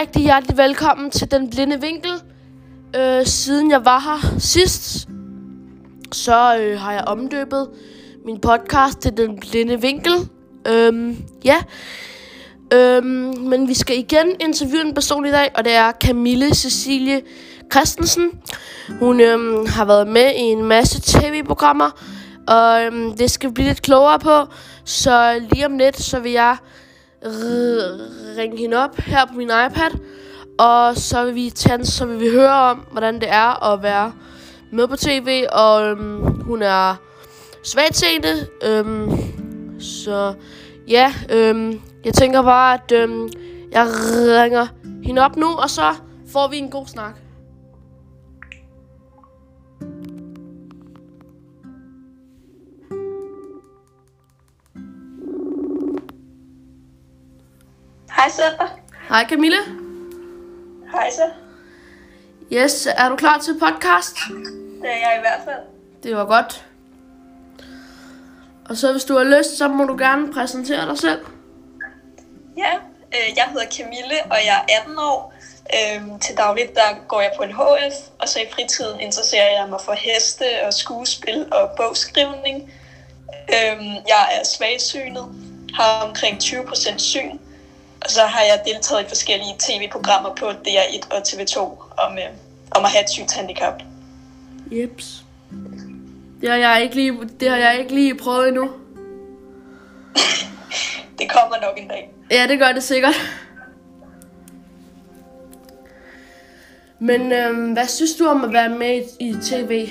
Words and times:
rigtig 0.00 0.22
hjertelig 0.22 0.56
velkommen 0.56 1.10
til 1.10 1.30
Den 1.30 1.50
Blinde 1.50 1.80
Vinkel. 1.80 2.10
Øh, 2.96 3.26
siden 3.26 3.70
jeg 3.70 3.84
var 3.84 3.98
her 3.98 4.38
sidst, 4.38 5.08
så 6.12 6.58
øh, 6.60 6.80
har 6.80 6.92
jeg 6.92 7.04
omdøbet 7.06 7.68
min 8.24 8.40
podcast 8.40 8.98
til 8.98 9.16
Den 9.16 9.40
Blinde 9.40 9.80
Vinkel. 9.80 10.12
Øhm, 10.68 11.16
ja, 11.44 11.56
øhm, 12.74 13.34
men 13.40 13.68
vi 13.68 13.74
skal 13.74 13.98
igen 13.98 14.26
interviewe 14.40 14.86
en 14.86 14.94
person 14.94 15.26
i 15.26 15.30
dag, 15.30 15.50
og 15.54 15.64
det 15.64 15.72
er 15.72 15.92
Camille 15.92 16.54
Cecilie 16.54 17.22
Christensen. 17.72 18.30
Hun 19.00 19.20
øhm, 19.20 19.66
har 19.66 19.84
været 19.84 20.08
med 20.08 20.34
i 20.34 20.40
en 20.40 20.64
masse 20.64 21.00
tv-programmer, 21.00 21.90
og 22.48 22.82
øhm, 22.82 23.16
det 23.16 23.30
skal 23.30 23.48
vi 23.48 23.54
blive 23.54 23.68
lidt 23.68 23.82
klogere 23.82 24.18
på. 24.18 24.52
Så 24.84 25.42
lige 25.52 25.66
om 25.66 25.78
lidt, 25.78 26.00
så 26.00 26.20
vil 26.20 26.32
jeg 26.32 26.56
ringe 28.38 28.58
hende 28.58 28.76
op 28.76 28.96
her 28.96 29.26
på 29.26 29.34
min 29.34 29.48
iPad, 29.48 29.98
og 30.58 30.96
så 30.96 31.24
vil 31.24 31.34
vi 31.34 31.50
tage, 31.50 31.84
så 31.84 32.06
vil 32.06 32.20
vi 32.20 32.30
høre 32.30 32.52
om, 32.52 32.86
hvordan 32.92 33.14
det 33.14 33.28
er 33.28 33.72
at 33.72 33.82
være 33.82 34.12
med 34.72 34.88
på 34.88 34.96
tv, 34.96 35.44
og 35.52 35.86
øhm, 35.86 36.40
hun 36.40 36.62
er 36.62 36.94
svagtseende, 37.62 38.46
øhm, 38.62 39.10
så 39.80 40.34
ja, 40.88 41.12
øhm, 41.30 41.80
jeg 42.04 42.14
tænker 42.14 42.42
bare, 42.42 42.74
at 42.74 42.92
øhm, 42.92 43.28
jeg 43.72 43.86
ringer 44.42 44.66
hende 45.04 45.22
op 45.22 45.36
nu, 45.36 45.46
og 45.46 45.70
så 45.70 45.94
får 46.32 46.48
vi 46.48 46.58
en 46.58 46.70
god 46.70 46.86
snak. 46.86 47.23
Hej 58.24 58.30
så. 58.30 58.66
Hej 59.08 59.26
Camille. 59.28 59.56
Hej 60.92 61.10
så. 61.10 61.30
Yes, 62.52 62.86
er 62.86 63.08
du 63.08 63.16
klar 63.16 63.38
til 63.38 63.58
podcast? 63.58 64.16
Det 64.82 64.90
er 64.90 64.96
jeg 64.96 65.14
i 65.16 65.20
hvert 65.20 65.40
fald. 65.44 65.64
Det 66.02 66.16
var 66.16 66.24
godt. 66.24 66.64
Og 68.68 68.76
så 68.76 68.92
hvis 68.92 69.04
du 69.04 69.16
har 69.16 69.24
lyst, 69.24 69.58
så 69.58 69.68
må 69.68 69.84
du 69.84 69.96
gerne 69.96 70.32
præsentere 70.32 70.88
dig 70.88 70.98
selv. 70.98 71.20
Ja, 72.56 72.72
øh, 73.14 73.36
jeg 73.36 73.44
hedder 73.52 73.66
Camille, 73.76 74.16
og 74.30 74.36
jeg 74.44 74.64
er 74.68 74.80
18 74.80 74.98
år. 74.98 75.34
Øhm, 75.76 76.18
til 76.18 76.36
dagligt 76.36 76.74
der 76.74 77.06
går 77.08 77.20
jeg 77.20 77.32
på 77.36 77.42
en 77.42 77.52
HF, 77.52 77.94
og 78.18 78.28
så 78.28 78.40
i 78.40 78.46
fritiden 78.54 79.00
interesserer 79.00 79.60
jeg 79.60 79.68
mig 79.70 79.80
for 79.84 79.92
heste 79.92 80.44
og 80.66 80.74
skuespil 80.74 81.46
og 81.52 81.70
bogskrivning. 81.76 82.72
Øhm, 83.54 83.92
jeg 84.12 84.24
er 84.40 84.44
svagsynet, 84.44 85.26
har 85.74 86.02
omkring 86.08 86.42
20% 86.42 86.98
syn, 86.98 87.38
og 88.04 88.10
så 88.10 88.20
har 88.20 88.40
jeg 88.42 88.62
deltaget 88.66 89.04
i 89.04 89.08
forskellige 89.08 89.54
tv-programmer 89.58 90.34
på 90.34 90.46
DR1 90.46 91.16
og 91.16 91.22
TV2 91.28 91.58
om, 91.98 92.18
øh, 92.18 92.24
om 92.70 92.84
at 92.84 92.90
have 92.90 93.04
et 93.04 93.10
synshandicap. 93.10 93.82
Jeps. 94.72 95.24
Det 96.40 96.50
har 96.50 96.56
jeg 96.56 96.82
ikke 96.82 96.94
lige, 96.94 97.12
det 97.40 97.50
har 97.50 97.56
jeg 97.56 97.78
ikke 97.78 97.94
lige 97.94 98.14
prøvet 98.14 98.48
endnu. 98.48 98.70
Det 101.18 101.30
kommer 101.30 101.56
nok 101.62 101.78
en 101.78 101.88
dag. 101.88 102.10
Ja, 102.30 102.46
det 102.48 102.58
gør 102.58 102.72
det 102.72 102.82
sikkert. 102.82 103.14
Men 106.98 107.32
øhm, 107.32 107.72
hvad 107.72 107.86
synes 107.86 108.14
du 108.14 108.26
om 108.26 108.44
at 108.44 108.52
være 108.52 108.68
med 108.68 109.02
i, 109.20 109.28
i 109.28 109.32
tv? 109.32 109.88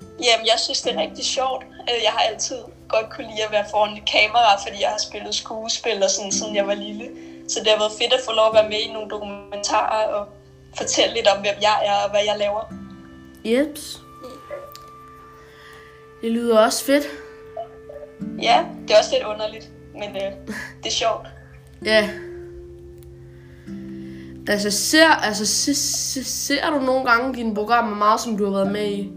Jamen, 0.00 0.46
jeg 0.46 0.58
synes, 0.58 0.82
det 0.82 0.94
er 0.94 1.00
rigtig 1.00 1.24
sjovt. 1.24 1.64
Øh, 1.64 2.04
Jeg 2.04 2.12
har 2.12 2.20
altid 2.20 2.56
godt 2.96 3.08
kunne 3.12 3.28
lide 3.30 3.44
at 3.46 3.52
være 3.56 3.66
foran 3.70 3.96
et 3.96 4.08
kamera, 4.16 4.50
fordi 4.64 4.76
jeg 4.84 4.90
har 4.94 5.02
spillet 5.08 5.34
skuespil 5.34 6.02
og 6.06 6.10
sådan, 6.10 6.32
siden 6.32 6.56
jeg 6.56 6.66
var 6.66 6.74
lille. 6.74 7.06
Så 7.48 7.60
det 7.60 7.68
har 7.72 7.78
været 7.78 7.98
fedt 8.00 8.12
at 8.12 8.20
få 8.26 8.32
lov 8.32 8.46
at 8.50 8.54
være 8.58 8.68
med 8.68 8.80
i 8.86 8.92
nogle 8.92 9.10
dokumentarer 9.10 10.06
og 10.16 10.26
fortælle 10.76 11.14
lidt 11.14 11.28
om, 11.32 11.38
hvem 11.40 11.58
jeg 11.68 11.76
er 11.90 11.96
og 12.04 12.10
hvad 12.10 12.20
jeg 12.30 12.36
laver. 12.38 12.62
Jeps. 13.44 14.00
Det 16.22 16.32
lyder 16.32 16.58
også 16.58 16.84
fedt. 16.84 17.06
Ja, 18.42 18.64
det 18.82 18.94
er 18.94 18.98
også 18.98 19.10
lidt 19.14 19.24
underligt, 19.24 19.70
men 19.92 20.10
øh, 20.16 20.32
det 20.82 20.86
er 20.86 20.90
sjovt. 20.90 21.26
Ja. 21.84 22.10
Altså, 24.48 24.70
ser, 24.70 25.08
altså, 25.08 25.46
se, 25.46 25.74
se, 25.74 26.24
ser 26.24 26.70
du 26.70 26.78
nogle 26.78 27.10
gange 27.10 27.34
dine 27.34 27.54
programmer 27.54 27.96
meget, 27.96 28.20
som 28.20 28.36
du 28.36 28.44
har 28.44 28.52
været 28.52 28.72
med 28.72 28.86
i? 28.86 29.12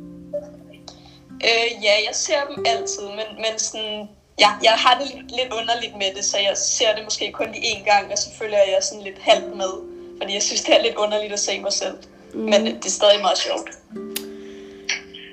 Øh, 1.43 1.83
ja, 1.83 1.93
jeg 2.07 2.15
ser 2.15 2.39
dem 2.49 2.65
altid, 2.67 3.03
men, 3.03 3.35
men 3.37 3.59
sådan, 3.59 4.09
ja, 4.39 4.49
jeg 4.63 4.71
har 4.71 4.99
det 4.99 5.07
lidt, 5.31 5.53
underligt 5.53 5.95
med 5.95 6.15
det, 6.15 6.25
så 6.25 6.37
jeg 6.37 6.57
ser 6.57 6.95
det 6.95 7.03
måske 7.03 7.31
kun 7.31 7.47
lige 7.51 7.65
én 7.75 7.83
gang, 7.83 8.11
og 8.11 8.17
så 8.17 8.29
følger 8.39 8.57
jeg 8.57 8.77
sådan 8.81 9.03
lidt 9.03 9.17
halvt 9.21 9.57
med, 9.57 9.71
fordi 10.17 10.33
jeg 10.33 10.43
synes, 10.43 10.61
det 10.61 10.75
er 10.75 10.81
lidt 10.83 10.95
underligt 10.95 11.33
at 11.33 11.39
se 11.39 11.59
mig 11.59 11.73
selv. 11.73 11.97
Mm. 12.33 12.39
Men 12.39 12.65
det 12.65 12.85
er 12.85 12.89
stadig 12.89 13.21
meget 13.21 13.37
sjovt. 13.37 13.69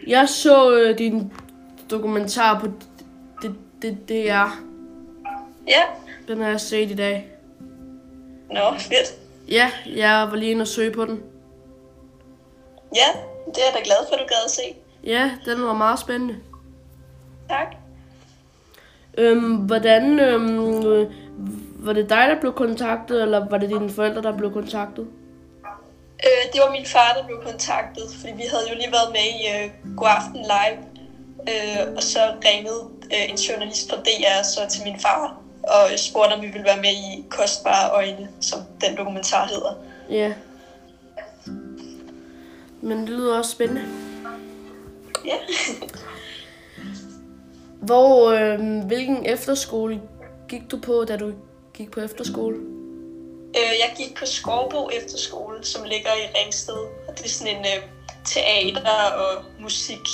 Jeg 0.07 0.29
så 0.29 0.71
øh, 0.73 0.99
din 0.99 1.33
dokumentar 1.91 2.61
på 2.61 2.67
det, 3.43 3.55
det, 3.83 3.99
det 4.09 4.31
er. 4.31 4.63
Ja, 5.69 5.83
Den 6.29 6.41
har 6.41 6.49
jeg 6.49 6.61
set 6.61 6.91
i 6.91 6.95
dag. 6.95 7.29
nå, 8.51 8.75
fedt. 8.79 9.15
Ja, 9.49 9.71
jeg 9.87 10.29
var 10.31 10.37
lige 10.37 10.51
inde 10.51 10.63
og 10.63 10.69
søge 10.69 10.91
på 10.91 11.05
den. 11.05 11.23
Ja, 12.95 13.07
det 13.47 13.63
er 13.63 13.67
jeg 13.67 13.75
da 13.75 13.81
glad 13.85 13.97
for, 14.09 14.15
at 14.15 14.21
du 14.21 14.27
gad 14.27 14.45
at 14.45 14.51
se. 14.51 14.63
Ja, 15.07 15.31
den 15.45 15.63
var 15.63 15.73
meget 15.73 15.99
spændende. 15.99 16.37
Tak. 17.49 17.77
Øhm, 19.19 19.55
hvordan, 19.55 20.21
øhm, 20.21 20.87
øh, 20.87 21.11
var 21.79 21.93
det 21.93 22.09
dig, 22.09 22.27
der 22.29 22.41
blev 22.41 22.53
kontaktet, 22.53 23.23
eller 23.23 23.49
var 23.49 23.59
det 23.59 23.69
dine 23.69 23.91
forældre, 23.91 24.23
der 24.23 24.37
blev 24.37 24.53
kontaktet? 24.53 25.07
Øh, 26.25 26.53
det 26.53 26.61
var 26.65 26.71
min 26.71 26.87
far, 26.87 27.17
der 27.21 27.27
blev 27.27 27.43
kontaktet, 27.43 28.05
fordi 28.21 28.33
vi 28.33 28.43
havde 28.51 28.65
jo 28.71 28.75
lige 28.75 28.93
været 28.93 29.13
med 29.13 29.27
i 29.41 29.43
øh, 29.55 29.97
God 29.97 30.09
Aften 30.09 30.43
Live. 30.55 30.79
Øh, 31.49 31.95
og 31.97 32.03
så 32.03 32.19
ringede 32.45 32.81
øh, 33.05 33.31
en 33.31 33.37
journalist 33.37 33.91
fra 33.91 33.97
DR 33.97 34.43
så 34.43 34.61
til 34.71 34.83
min 34.85 35.01
far 35.01 35.37
og 35.63 35.99
spurgte, 35.99 36.33
om 36.33 36.43
vi 36.43 36.47
ville 36.47 36.65
være 36.65 36.77
med 36.77 36.91
i 36.91 37.25
Kostbare 37.31 37.91
Øjne, 37.91 38.29
som 38.41 38.59
den 38.81 38.97
dokumentar 38.97 39.47
hedder. 39.47 39.73
Ja. 40.11 40.33
Men 42.81 43.01
det 43.01 43.09
lyder 43.09 43.39
også 43.39 43.51
spændende. 43.51 43.83
Ja. 45.25 45.39
Hvor, 47.87 48.31
øhm, 48.31 48.81
hvilken 48.81 49.27
efterskole 49.27 50.01
gik 50.49 50.71
du 50.71 50.79
på, 50.81 51.05
da 51.09 51.17
du 51.17 51.33
gik 51.75 51.91
på 51.91 52.01
efterskole? 52.01 52.57
Øh, 53.57 53.75
jeg 53.83 53.95
gik 53.97 54.17
på 54.19 54.27
Skovbo 54.27 54.89
Efterskole, 54.89 55.65
som 55.65 55.85
ligger 55.85 56.11
i 56.11 56.39
Ringsted. 56.39 56.75
Og 57.09 57.19
det 57.19 57.25
er 57.25 57.29
sådan 57.29 57.57
en 57.57 57.65
øh, 57.65 57.89
teater 58.25 59.11
og 59.17 59.45
musik, 59.61 60.07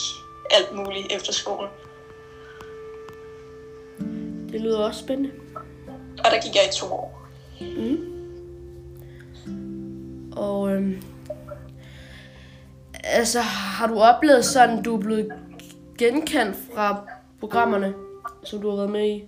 alt 0.51 0.77
muligt 0.77 1.13
efterskole. 1.13 1.69
Det 4.53 4.61
lyder 4.61 4.79
også 4.79 5.01
spændende. 5.01 5.31
Og 6.19 6.31
der 6.31 6.43
gik 6.43 6.55
jeg 6.55 6.65
i 6.69 6.77
to 6.77 6.87
år. 6.87 7.29
Og 10.37 10.73
øhm, 10.73 11.03
altså, 13.11 13.41
har 13.41 13.87
du 13.87 14.01
oplevet 14.01 14.45
sådan, 14.45 14.83
du 14.83 14.97
er 14.97 15.01
blevet 15.01 15.33
genkendt 15.99 16.57
fra 16.75 16.97
programmerne, 17.41 17.95
som 18.45 18.61
du 18.61 18.71
har 18.71 18.77
været 18.77 18.91
med 18.91 19.07
i? 19.09 19.25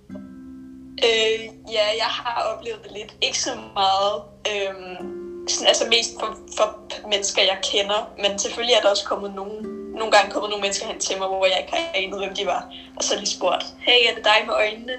Øh, 1.08 1.40
ja, 1.72 1.86
jeg 2.02 2.10
har 2.18 2.54
oplevet 2.54 2.80
det 2.84 2.92
lidt. 2.92 3.14
Ikke 3.20 3.38
så 3.38 3.50
meget. 3.74 4.22
Øhm, 4.50 5.48
sådan, 5.48 5.68
altså 5.68 5.84
mest 5.88 6.10
for, 6.20 6.38
for 6.56 6.66
mennesker, 7.08 7.42
jeg 7.42 7.58
kender. 7.72 8.10
Men 8.22 8.38
selvfølgelig 8.38 8.74
er 8.74 8.80
der 8.80 8.90
også 8.90 9.04
kommet 9.04 9.34
nogen, 9.34 9.66
nogle 9.98 10.12
gange 10.12 10.30
kommet 10.32 10.50
nogle 10.50 10.62
mennesker 10.62 10.86
hen 10.86 10.98
til 10.98 11.18
mig, 11.18 11.28
hvor 11.28 11.46
jeg 11.46 11.58
ikke 11.60 11.72
har 11.72 11.90
anet, 11.94 12.18
hvem 12.18 12.34
de 12.34 12.46
var. 12.46 12.62
Og 12.96 13.02
så 13.04 13.16
lige 13.16 13.36
spurgt, 13.38 13.64
hey, 13.86 14.00
er 14.08 14.14
det 14.14 14.24
dig 14.24 14.38
med 14.46 14.54
øjnene? 14.54 14.92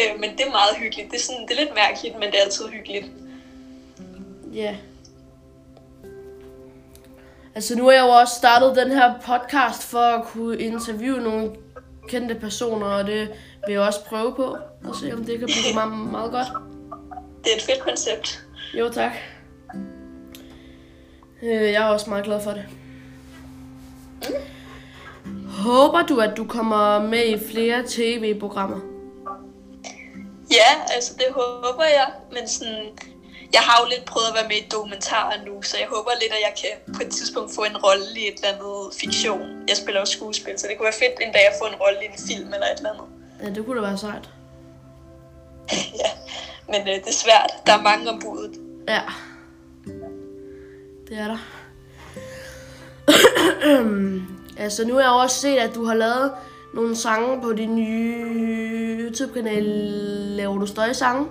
Øh, 0.00 0.20
men 0.20 0.30
det 0.36 0.40
er 0.46 0.50
meget 0.50 0.76
hyggeligt. 0.76 1.10
Det 1.10 1.16
er, 1.16 1.22
sådan, 1.22 1.42
det 1.42 1.50
er 1.50 1.60
lidt 1.64 1.74
mærkeligt, 1.74 2.14
men 2.14 2.26
det 2.30 2.38
er 2.38 2.44
altid 2.44 2.68
hyggeligt. 2.68 3.06
Ja. 4.54 4.76
Altså, 7.54 7.76
nu 7.76 7.84
har 7.84 7.92
jeg 7.92 8.02
jo 8.02 8.08
også 8.08 8.34
startet 8.34 8.76
den 8.76 8.90
her 8.92 9.14
podcast 9.26 9.82
for 9.82 9.98
at 9.98 10.24
kunne 10.24 10.58
interviewe 10.58 11.20
nogle 11.20 11.50
kendte 12.08 12.34
personer, 12.34 12.86
og 12.86 13.06
det 13.06 13.28
vil 13.66 13.72
jeg 13.72 13.80
også 13.80 14.04
prøve 14.04 14.34
på, 14.34 14.56
og 14.84 14.96
se 14.96 15.12
om 15.12 15.24
det 15.24 15.38
kan 15.38 15.46
blive 15.48 15.74
meget, 15.74 15.92
meget 16.10 16.30
godt. 16.30 16.46
Det 17.44 17.52
er 17.52 17.56
et 17.56 17.62
fedt 17.62 17.80
koncept. 17.80 18.44
Jo, 18.78 18.88
tak. 18.88 19.12
Øh, 21.42 21.50
Jeg 21.72 21.74
er 21.74 21.84
også 21.88 22.10
meget 22.10 22.24
glad 22.24 22.40
for 22.42 22.50
det. 22.50 22.64
Håber 25.48 26.02
du, 26.02 26.18
at 26.20 26.36
du 26.36 26.44
kommer 26.46 27.02
med 27.02 27.26
i 27.26 27.38
flere 27.52 27.82
tv-programmer? 27.88 28.80
Ja, 30.50 30.94
altså 30.94 31.14
det 31.18 31.26
håber 31.30 31.84
jeg, 31.84 32.06
men 32.32 32.48
sådan, 32.48 32.84
jeg 33.56 33.62
har 33.68 33.76
jo 33.82 33.86
lidt 33.94 34.04
prøvet 34.04 34.28
at 34.28 34.34
være 34.38 34.48
med 34.48 34.56
i 34.56 34.68
dokumentarer 34.72 35.44
nu, 35.46 35.62
så 35.62 35.74
jeg 35.82 35.88
håber 35.94 36.10
lidt, 36.22 36.32
at 36.32 36.42
jeg 36.48 36.54
kan 36.62 36.94
på 36.96 37.00
et 37.06 37.10
tidspunkt 37.18 37.54
få 37.54 37.62
en 37.72 37.76
rolle 37.86 38.08
i 38.22 38.24
et 38.28 38.36
eller 38.38 38.52
andet 38.54 38.94
fiktion. 39.00 39.46
Jeg 39.68 39.76
spiller 39.76 40.00
jo 40.00 40.06
skuespil, 40.06 40.54
så 40.58 40.66
det 40.68 40.76
kunne 40.76 40.90
være 40.90 41.02
fedt 41.04 41.16
en 41.26 41.32
dag 41.32 41.44
at 41.50 41.56
få 41.60 41.66
en 41.72 41.78
rolle 41.84 41.98
i 42.02 42.06
en 42.12 42.18
film 42.28 42.50
eller 42.54 42.66
et 42.66 42.78
eller 42.78 42.92
andet. 42.92 43.08
Ja, 43.42 43.46
det 43.54 43.66
kunne 43.66 43.76
da 43.80 43.86
være 43.86 43.98
sejt. 43.98 44.26
ja, 46.02 46.10
men 46.68 46.80
øh, 46.80 46.94
det 46.94 47.08
er 47.14 47.20
svært. 47.26 47.50
Der 47.66 47.72
er 47.72 47.82
mange 47.82 48.10
om 48.10 48.18
budet. 48.20 48.54
Ja. 48.88 49.02
Det 51.08 51.18
er 51.18 51.28
der. 51.32 51.40
altså, 54.64 54.86
nu 54.86 54.94
har 54.94 55.00
jeg 55.00 55.10
også 55.10 55.40
set, 55.40 55.56
at 55.56 55.74
du 55.74 55.84
har 55.84 55.94
lavet 55.94 56.32
nogle 56.74 56.96
sange 56.96 57.42
på 57.42 57.52
din 57.52 57.74
nye 57.76 58.96
YouTube-kanal. 59.00 59.64
Laver 60.36 60.58
du 60.58 60.66
stadig 60.66 60.96
sange? 60.96 61.26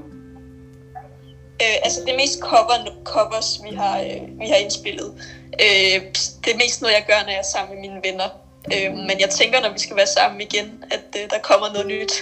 Øh, 1.61 1.75
altså 1.83 2.01
det 2.01 2.09
er 2.13 2.17
mest 2.17 2.39
cover, 2.39 2.77
covers, 3.03 3.61
vi 3.63 3.75
har, 3.75 3.99
øh, 3.99 4.39
vi 4.39 4.47
har 4.47 4.55
indspillet. 4.55 5.13
Øh, 5.65 6.01
det 6.45 6.53
er 6.53 6.57
mest 6.57 6.81
noget, 6.81 6.93
jeg 6.93 7.05
gør, 7.07 7.23
når 7.23 7.29
jeg 7.29 7.39
er 7.39 7.51
sammen 7.55 7.75
med 7.75 7.81
mine 7.81 8.01
venner. 8.03 8.29
Øh, 8.73 8.91
men 8.93 9.19
jeg 9.19 9.29
tænker, 9.29 9.61
når 9.61 9.73
vi 9.73 9.79
skal 9.79 9.95
være 9.95 10.07
sammen 10.07 10.41
igen, 10.41 10.83
at 10.91 11.21
øh, 11.23 11.29
der 11.29 11.39
kommer 11.43 11.67
noget 11.73 11.87
nyt. 11.87 12.13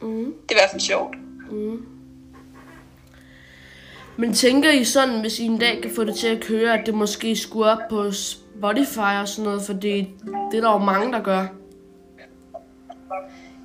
Mm. 0.00 0.24
Det 0.24 0.50
er 0.50 0.54
i 0.54 0.60
hvert 0.60 0.70
fald 0.70 0.80
sjovt. 0.80 1.14
Mm. 1.50 1.86
Men 4.16 4.34
tænker 4.34 4.70
I 4.70 4.84
sådan, 4.84 5.20
hvis 5.20 5.38
I 5.38 5.44
en 5.44 5.58
dag 5.58 5.82
kan 5.82 5.94
få 5.94 6.04
det 6.04 6.16
til 6.16 6.26
at 6.26 6.40
køre, 6.40 6.78
at 6.78 6.86
det 6.86 6.94
måske 6.94 7.36
skulle 7.36 7.70
op 7.70 7.78
på 7.90 8.12
Spotify 8.12 9.20
og 9.20 9.28
sådan 9.28 9.44
noget, 9.44 9.62
for 9.62 9.72
det, 9.72 10.08
det 10.50 10.58
er 10.58 10.60
der 10.60 10.72
jo 10.72 10.78
mange, 10.78 11.12
der 11.12 11.20
gør. 11.20 11.46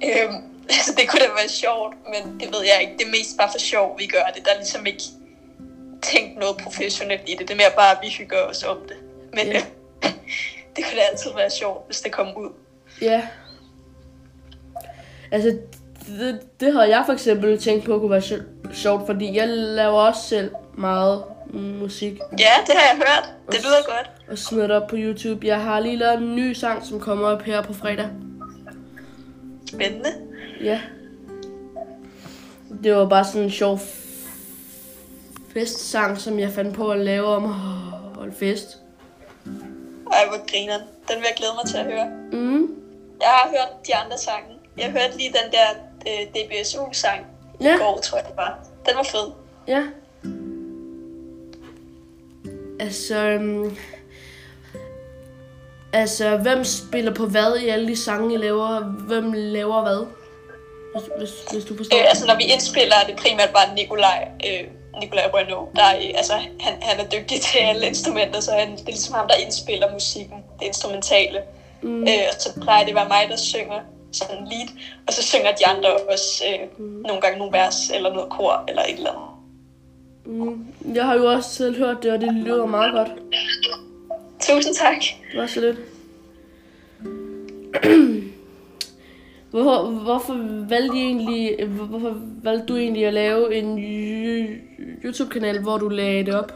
Øhm, 0.04 0.57
altså, 0.70 0.94
det 0.98 1.10
kunne 1.10 1.20
da 1.20 1.28
være 1.28 1.50
sjovt, 1.50 1.96
men 2.14 2.40
det 2.40 2.48
ved 2.54 2.64
jeg 2.72 2.78
ikke. 2.82 2.94
Det 2.98 3.06
er 3.08 3.12
mest 3.12 3.38
bare 3.38 3.52
for 3.52 3.60
sjov, 3.60 4.00
vi 4.00 4.06
gør 4.06 4.26
det. 4.36 4.46
Der 4.46 4.52
er 4.52 4.58
ligesom 4.58 4.86
ikke 4.86 5.04
tænkt 6.02 6.40
noget 6.40 6.58
professionelt 6.58 7.22
i 7.28 7.32
det. 7.32 7.48
Det 7.48 7.52
er 7.52 7.56
mere 7.56 7.76
bare, 7.76 7.92
at 7.92 7.98
vi 8.02 8.10
hygger 8.10 8.38
os 8.38 8.64
om 8.64 8.78
det. 8.88 8.98
Men 9.34 9.48
ja. 9.48 9.62
det 10.76 10.86
kunne 10.86 10.98
da 10.98 11.04
altid 11.12 11.32
være 11.36 11.50
sjovt, 11.50 11.86
hvis 11.86 12.02
det 12.02 12.12
kom 12.12 12.28
ud. 12.38 12.50
Ja. 13.02 13.28
Altså, 15.32 15.58
det, 16.08 16.60
det 16.60 16.74
har 16.74 16.84
jeg 16.84 17.04
for 17.06 17.14
eksempel 17.14 17.60
tænkt 17.60 17.86
på 17.86 18.00
kunne 18.00 18.12
være 18.12 18.42
sjovt, 18.74 19.06
fordi 19.06 19.36
jeg 19.36 19.48
laver 19.48 20.00
også 20.00 20.22
selv 20.22 20.52
meget 20.78 21.24
musik. 21.54 22.20
Ja, 22.40 22.54
det 22.68 22.76
har 22.76 22.96
jeg 22.96 22.96
hørt. 22.96 23.34
Det 23.52 23.64
lyder 23.64 23.96
godt. 23.98 24.12
Og 24.32 24.38
smider 24.38 24.68
det 24.68 24.76
op 24.76 24.88
på 24.88 24.96
YouTube. 25.00 25.48
Jeg 25.48 25.62
har 25.62 25.80
lige 25.80 25.96
lavet 25.96 26.18
en 26.18 26.36
ny 26.36 26.54
sang, 26.54 26.86
som 26.86 27.00
kommer 27.00 27.28
op 27.28 27.42
her 27.42 27.62
på 27.62 27.74
fredag. 27.74 28.10
Spændende. 29.70 30.27
Ja. 30.62 30.82
Det 32.84 32.96
var 32.96 33.10
bare 33.10 33.26
sådan 33.26 33.42
en 33.42 33.52
sjov 33.52 33.80
festsang, 35.54 36.18
som 36.18 36.40
jeg 36.40 36.52
fandt 36.52 36.76
på 36.76 36.92
at 36.92 37.00
lave 37.00 37.26
om 37.26 37.46
at 37.46 37.52
holde 38.16 38.34
fest. 38.40 38.78
Ej, 40.12 40.26
hvor 40.28 40.52
griner. 40.52 40.78
Den 41.08 41.16
vil 41.16 41.26
jeg 41.26 41.34
glæde 41.38 41.52
mig 41.56 41.66
til 41.72 41.78
at 41.78 41.86
høre. 41.86 42.10
Mm. 42.32 42.76
Jeg 43.20 43.28
har 43.28 43.50
hørt 43.50 43.88
de 43.88 43.96
andre 43.96 44.18
sange. 44.18 44.48
Jeg 44.78 44.92
hørte 44.92 45.18
lige 45.18 45.30
den 45.30 45.52
der 45.52 45.68
øh, 46.08 46.28
DBSU-sang 46.28 47.26
ja. 47.62 47.76
i 47.76 47.78
går, 47.78 48.00
tror 48.04 48.18
jeg 48.18 48.28
det 48.28 48.38
var. 48.38 48.60
Den 48.86 48.98
var 48.98 49.04
fed. 49.04 49.32
Ja. 49.68 49.84
Altså, 52.80 53.36
um, 53.36 53.78
altså, 55.94 56.38
hvem 56.38 56.64
spiller 56.64 57.14
på 57.14 57.26
hvad 57.26 57.58
i 57.58 57.68
alle 57.68 57.88
de 57.88 57.96
sange, 57.96 58.34
I 58.34 58.38
laver? 58.38 58.80
Hvem 58.80 59.34
laver 59.34 59.82
hvad? 59.82 60.06
Hvis, 60.98 61.10
hvis, 61.18 61.34
hvis 61.52 61.66
du 61.66 61.78
forstår. 61.78 61.98
Øh, 61.98 62.06
altså, 62.12 62.26
når 62.26 62.38
vi 62.38 62.44
indspiller, 62.44 62.96
er 62.96 63.06
det 63.08 63.16
primært 63.16 63.50
bare 63.50 63.76
Nikolaj, 63.76 64.28
øh, 64.48 64.64
Nikolaj 65.02 65.30
Renault, 65.34 65.76
der 65.76 65.84
er, 65.84 65.98
altså, 66.16 66.34
han, 66.34 66.74
han 66.82 67.00
er 67.00 67.10
dygtig 67.10 67.42
til 67.42 67.58
alle 67.58 67.88
instrumenter, 67.88 68.40
så 68.40 68.52
han, 68.52 68.72
det 68.72 68.82
er 68.82 68.86
ligesom 68.86 69.16
ham, 69.16 69.28
der 69.28 69.36
indspiller 69.36 69.94
musikken, 69.94 70.38
det 70.60 70.66
instrumentale. 70.66 71.40
Mm. 71.82 72.02
Øh, 72.02 72.26
og 72.30 72.42
så 72.42 72.60
plejer 72.62 72.84
det 72.84 72.90
at 72.90 72.96
være 72.96 73.08
mig, 73.08 73.24
der 73.30 73.38
synger 73.38 73.80
sådan 74.12 74.48
lead, 74.52 74.68
og 75.08 75.14
så 75.14 75.24
synger 75.24 75.52
de 75.56 75.68
andre 75.68 75.90
også 76.14 76.44
øh, 76.50 76.86
mm. 76.86 76.86
nogle 77.08 77.22
gange 77.22 77.38
nogle 77.38 77.54
vers, 77.54 77.90
eller 77.90 78.14
noget 78.14 78.30
kor, 78.30 78.64
eller 78.68 78.82
et 78.82 78.98
eller 78.98 79.12
andet. 79.12 79.28
Mm. 80.26 80.96
Jeg 80.96 81.06
har 81.06 81.16
jo 81.16 81.26
også 81.26 81.50
selv 81.56 81.78
hørt 81.78 82.04
det, 82.04 82.12
og 82.12 82.22
det 82.22 82.34
lyder 82.34 82.66
meget 82.66 82.94
godt. 82.94 83.12
Tusind 84.40 84.76
tak. 84.76 85.02
Det 85.32 85.40
var 85.40 85.48
så 85.48 85.60
lidt. 85.60 85.78
Hvorfor, 89.52 89.84
hvorfor 89.84 90.34
valgte, 90.70 90.98
I 90.98 91.02
egentlig, 91.02 91.66
hvorfor 91.66 92.16
valgte 92.44 92.66
du 92.66 92.78
egentlig 92.78 93.06
at 93.06 93.14
lave 93.14 93.56
en 93.56 93.80
YouTube-kanal, 95.04 95.62
hvor 95.62 95.78
du 95.78 95.90
lagde 95.90 96.26
det 96.26 96.36
op? 96.36 96.52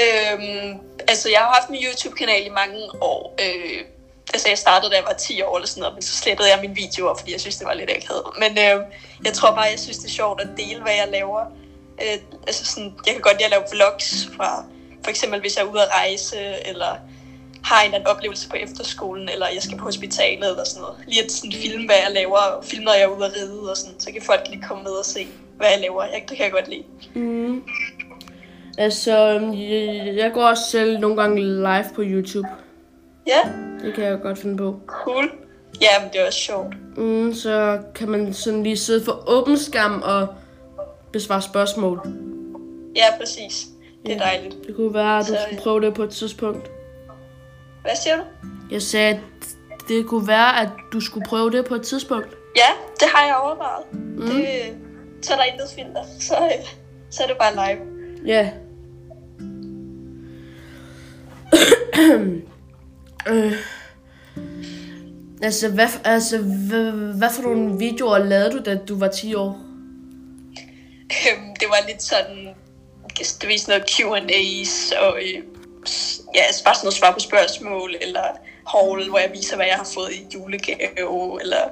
Øhm, 0.00 0.80
altså, 1.08 1.28
jeg 1.30 1.38
har 1.40 1.52
haft 1.60 1.68
en 1.68 1.76
YouTube-kanal 1.84 2.46
i 2.46 2.50
mange 2.50 2.78
år. 3.00 3.34
Øh, 3.40 3.84
altså, 4.34 4.48
jeg 4.48 4.58
startede, 4.58 4.90
da 4.90 4.96
jeg 4.96 5.04
var 5.06 5.12
10 5.12 5.42
år 5.42 5.56
eller 5.56 5.68
sådan 5.68 5.80
noget, 5.80 5.94
men 5.94 6.02
så 6.02 6.16
slettede 6.16 6.48
jeg 6.48 6.58
mine 6.60 6.74
videoer, 6.74 7.14
fordi 7.14 7.32
jeg 7.32 7.40
synes, 7.40 7.56
det 7.56 7.66
var 7.66 7.74
lidt 7.74 7.90
akavet. 7.90 8.24
Men 8.38 8.50
øh, 8.50 8.86
jeg 9.24 9.32
tror 9.32 9.50
bare, 9.50 9.68
jeg 9.74 9.78
synes, 9.78 9.98
det 9.98 10.06
er 10.06 10.10
sjovt 10.20 10.40
at 10.40 10.48
dele, 10.56 10.82
hvad 10.82 10.92
jeg 10.92 11.08
laver. 11.10 11.40
Øh, 12.02 12.18
altså 12.46 12.64
sådan, 12.64 12.94
jeg 13.06 13.12
kan 13.14 13.22
godt 13.22 13.36
lide 13.36 13.44
at 13.44 13.50
lave 13.50 13.64
vlogs 13.72 14.28
fra, 14.36 14.64
for 15.02 15.10
eksempel 15.10 15.40
hvis 15.40 15.56
jeg 15.56 15.64
er 15.64 15.70
ude 15.72 15.82
at 15.82 15.88
rejse, 15.88 16.36
eller 16.68 16.92
har 17.64 17.80
en 17.80 17.84
eller 17.86 17.98
anden 17.98 18.16
oplevelse 18.16 18.48
på 18.48 18.56
efterskolen, 18.56 19.28
eller 19.28 19.46
jeg 19.54 19.62
skal 19.62 19.78
på 19.78 19.84
hospitalet, 19.84 20.50
eller 20.50 20.64
sådan 20.64 20.82
noget. 20.82 20.96
Lige 21.06 21.24
at 21.24 21.32
sådan 21.32 21.52
filme, 21.52 21.86
hvad 21.86 21.96
jeg 22.04 22.14
laver, 22.14 22.38
og 22.38 22.64
filme, 22.64 22.84
når 22.84 22.92
jeg 22.92 23.02
er 23.02 23.16
ude 23.16 23.26
at 23.26 23.32
ride, 23.36 23.70
og 23.70 23.76
sådan, 23.76 24.00
så 24.00 24.12
kan 24.12 24.22
folk 24.22 24.40
lige 24.50 24.62
komme 24.68 24.82
med 24.82 24.92
og 24.92 25.04
se, 25.04 25.26
hvad 25.56 25.66
jeg 25.72 25.80
laver. 25.80 26.04
Jeg, 26.04 26.24
det 26.28 26.36
kan 26.36 26.44
jeg 26.44 26.52
godt 26.52 26.68
lide. 26.68 26.84
Mm. 27.14 27.62
Altså, 28.78 29.16
jeg, 29.54 30.14
jeg 30.16 30.30
går 30.34 30.42
også 30.42 30.70
selv 30.70 30.98
nogle 30.98 31.16
gange 31.16 31.42
live 31.42 31.84
på 31.94 32.02
YouTube. 32.04 32.48
Ja. 33.26 33.40
Det 33.84 33.94
kan 33.94 34.04
jeg 34.04 34.20
godt 34.22 34.38
finde 34.38 34.56
på. 34.56 34.80
Cool. 34.86 35.30
Ja, 35.80 36.02
men 36.02 36.12
det 36.12 36.20
er 36.20 36.26
også 36.26 36.38
sjovt. 36.38 36.74
Mm, 36.96 37.34
så 37.34 37.78
kan 37.94 38.08
man 38.08 38.34
sådan 38.34 38.62
lige 38.62 38.76
sidde 38.76 39.04
for 39.04 39.24
åben 39.26 39.58
skærm 39.58 40.02
og 40.04 40.26
besvare 41.12 41.42
spørgsmål. 41.42 42.00
Ja, 42.96 43.18
præcis. 43.18 43.66
Det 44.06 44.12
er 44.12 44.16
ja. 44.16 44.22
dejligt. 44.22 44.66
Det 44.66 44.76
kunne 44.76 44.94
være, 44.94 45.18
at 45.18 45.26
du 45.26 45.32
så, 45.32 45.38
skulle 45.46 45.62
prøve 45.62 45.80
det 45.80 45.94
på 45.94 46.02
et 46.02 46.10
tidspunkt. 46.10 46.70
Hvad 47.84 47.96
siger 48.02 48.16
du? 48.16 48.22
Jeg 48.70 48.82
sagde, 48.82 49.08
at 49.08 49.20
det 49.88 50.06
kunne 50.06 50.28
være, 50.28 50.60
at 50.60 50.68
du 50.92 51.00
skulle 51.00 51.26
prøve 51.28 51.50
det 51.50 51.64
på 51.64 51.74
et 51.74 51.82
tidspunkt. 51.82 52.28
Ja, 52.56 52.70
det 53.00 53.08
har 53.14 53.26
jeg 53.26 53.36
overvejet. 53.36 53.84
Mm. 53.92 54.26
Det, 54.26 54.76
så 55.22 55.32
er 55.32 55.36
der 55.36 55.44
intet 55.44 55.68
filter. 55.74 56.04
Så, 56.28 56.52
så 57.10 57.22
er 57.22 57.26
det 57.26 57.36
bare 57.38 57.52
live. 57.54 57.80
Ja. 58.26 58.50
øh. 63.32 63.52
Altså, 65.42 65.70
hvad, 65.70 65.88
altså 66.04 66.38
hvad, 66.38 66.90
hvad 66.92 67.30
for 67.30 67.42
nogle 67.42 67.78
videoer 67.78 68.18
lavede 68.18 68.50
du, 68.50 68.62
da 68.64 68.76
du 68.88 68.98
var 68.98 69.08
10 69.08 69.34
år? 69.34 69.60
Øhm, 71.10 71.54
det 71.60 71.68
var 71.68 71.86
lidt 71.88 72.02
sådan, 72.02 72.48
det 73.18 73.48
var 73.48 73.58
sådan 73.58 73.64
noget 73.68 73.90
Q&A's, 73.90 74.98
og 75.00 75.18
øh, 75.18 75.42
ja, 76.34 76.42
altså 76.42 76.64
bare 76.64 76.74
sådan 76.74 76.86
noget 76.86 76.94
svar 76.94 77.12
på 77.12 77.20
spørgsmål, 77.20 77.96
eller 78.00 78.24
haul, 78.68 79.08
hvor 79.08 79.18
jeg 79.18 79.30
viser, 79.32 79.56
hvad 79.56 79.66
jeg 79.66 79.76
har 79.76 79.88
fået 79.94 80.12
i 80.12 80.26
julegave, 80.34 81.40
eller 81.40 81.68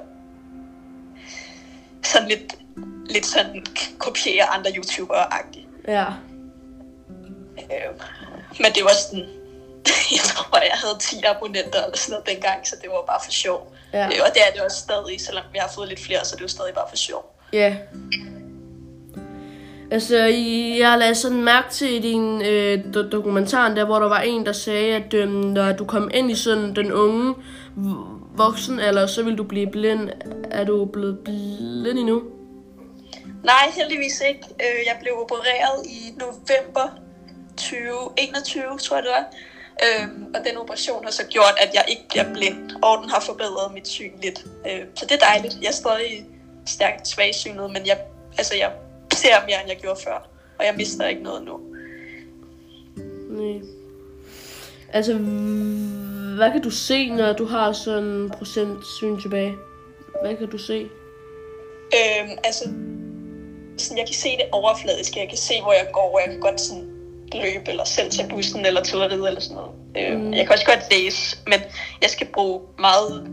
sådan 2.03 2.27
lidt, 2.27 2.53
lidt 3.05 3.25
sådan 3.25 3.65
kopiere 3.97 4.45
andre 4.45 4.71
YouTubere-agtigt. 4.71 5.67
Ja. 5.87 6.05
Øh, 7.57 7.93
men 8.59 8.71
det 8.75 8.83
var 8.83 8.93
sådan, 9.07 9.25
jeg 10.17 10.23
tror, 10.35 10.57
jeg 10.57 10.77
havde 10.83 10.97
10 10.99 11.23
abonnenter 11.25 11.83
eller 11.83 11.97
sådan 11.97 12.11
noget 12.11 12.27
dengang, 12.27 12.67
så 12.67 12.75
det 12.81 12.89
var 12.89 13.03
bare 13.07 13.19
for 13.23 13.31
sjov. 13.31 13.75
Ja. 13.93 14.05
Øh, 14.05 14.19
og 14.25 14.33
det 14.33 14.41
er 14.47 14.51
det 14.53 14.61
også 14.61 14.77
stadig, 14.77 15.21
selvom 15.21 15.43
vi 15.51 15.57
har 15.57 15.71
fået 15.75 15.89
lidt 15.89 15.99
flere, 15.99 16.25
så 16.25 16.35
det 16.35 16.41
er 16.41 16.45
jo 16.45 16.47
stadig 16.47 16.73
bare 16.73 16.89
for 16.89 16.95
sjov. 16.95 17.35
Ja. 17.53 17.75
Altså, 19.93 20.17
jeg 20.79 20.97
lagde 20.99 21.15
sådan 21.15 21.43
mærke 21.43 21.69
til 21.71 21.93
i 21.93 21.99
din 21.99 22.41
øh, 22.41 22.93
dokumentar, 23.11 23.73
der 23.73 23.85
hvor 23.85 23.99
der 23.99 24.07
var 24.07 24.21
en, 24.21 24.45
der 24.45 24.51
sagde, 24.51 24.95
at 24.95 25.13
øh, 25.13 25.29
når 25.29 25.71
du 25.71 25.85
kom 25.85 26.09
ind 26.13 26.31
i 26.31 26.35
sådan 26.35 26.75
den 26.75 26.91
unge 26.93 27.35
voksen 28.35 28.79
eller 28.79 29.07
så 29.07 29.23
vil 29.23 29.37
du 29.37 29.43
blive 29.43 29.71
blind. 29.71 30.09
Er 30.51 30.63
du 30.63 30.85
blevet 30.85 31.19
blind 31.19 31.99
endnu? 31.99 32.23
Nej, 33.43 33.71
heldigvis 33.75 34.21
ikke. 34.27 34.45
Øh, 34.59 34.85
jeg 34.85 34.97
blev 35.01 35.13
opereret 35.21 35.85
i 35.85 36.13
november 36.19 36.99
2021, 37.57 38.63
tror 38.77 38.95
jeg 38.97 39.03
det 39.03 39.11
var. 39.11 39.25
Øhm, 39.83 40.25
og 40.35 40.39
den 40.45 40.57
operation 40.57 41.03
har 41.03 41.11
så 41.11 41.25
gjort, 41.29 41.55
at 41.57 41.69
jeg 41.73 41.85
ikke 41.87 42.05
bliver 42.09 42.33
blind, 42.33 42.71
og 42.83 42.97
den 43.01 43.09
har 43.09 43.19
forbedret 43.19 43.73
mit 43.73 43.87
syn 43.87 44.11
lidt. 44.23 44.45
Øh, 44.67 44.81
så 44.95 45.05
det 45.05 45.11
er 45.11 45.25
dejligt. 45.25 45.57
Jeg 45.61 45.67
er 45.67 45.79
stadig 45.83 46.25
stærkt 46.67 47.07
svagsynet, 47.07 47.71
men 47.71 47.87
jeg, 47.87 47.97
altså, 48.37 48.55
jeg 48.55 48.71
ser 49.13 49.45
mere, 49.47 49.61
end 49.61 49.69
jeg 49.69 49.77
gjorde 49.81 49.99
før. 50.03 50.29
Og 50.59 50.65
jeg 50.65 50.73
mister 50.77 51.07
ikke 51.07 51.23
noget 51.23 51.43
nu. 51.43 51.59
Nej. 53.29 53.61
Altså, 54.93 55.13
hvad 56.35 56.51
kan 56.51 56.61
du 56.61 56.69
se, 56.69 57.09
når 57.09 57.33
du 57.33 57.45
har 57.45 57.71
sådan 57.71 58.03
en 58.03 58.29
procent 58.29 58.87
syn 58.97 59.21
tilbage? 59.21 59.55
Hvad 60.21 60.35
kan 60.35 60.49
du 60.49 60.57
se? 60.57 60.89
Øhm, 61.93 62.37
altså, 62.43 62.63
sådan, 63.77 63.97
jeg 63.97 64.05
kan 64.07 64.15
se 64.15 64.29
det 64.29 64.45
overfladisk. 64.51 65.15
Jeg 65.15 65.29
kan 65.29 65.37
se, 65.37 65.61
hvor 65.61 65.73
jeg 65.73 65.87
går, 65.93 66.13
og 66.13 66.21
jeg 66.25 66.31
kan 66.31 66.39
godt 66.39 66.61
sådan 66.61 66.89
løbe, 67.33 67.69
eller 67.69 67.83
selv 67.83 68.11
tage 68.11 68.29
bussen, 68.29 68.65
eller 68.65 68.83
til 68.83 68.95
at 68.95 69.11
ride, 69.11 69.27
eller 69.27 69.41
sådan 69.41 69.55
noget. 69.55 69.71
Øhm, 69.97 70.21
mm. 70.21 70.33
Jeg 70.33 70.45
kan 70.45 70.53
også 70.53 70.65
godt 70.65 70.91
læse, 70.91 71.37
men 71.47 71.59
jeg 72.01 72.09
skal 72.09 72.27
bruge 72.33 72.61
meget 72.79 73.27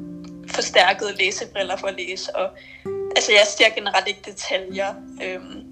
forstærkede 0.48 1.16
læsebriller 1.18 1.76
for 1.76 1.86
at 1.86 1.94
læse, 1.98 2.36
og 2.36 2.50
altså, 3.16 3.32
jeg 3.32 3.46
ser 3.46 3.74
generelt 3.74 4.08
ikke 4.08 4.22
detaljer. 4.24 4.94
Øhm, 5.24 5.69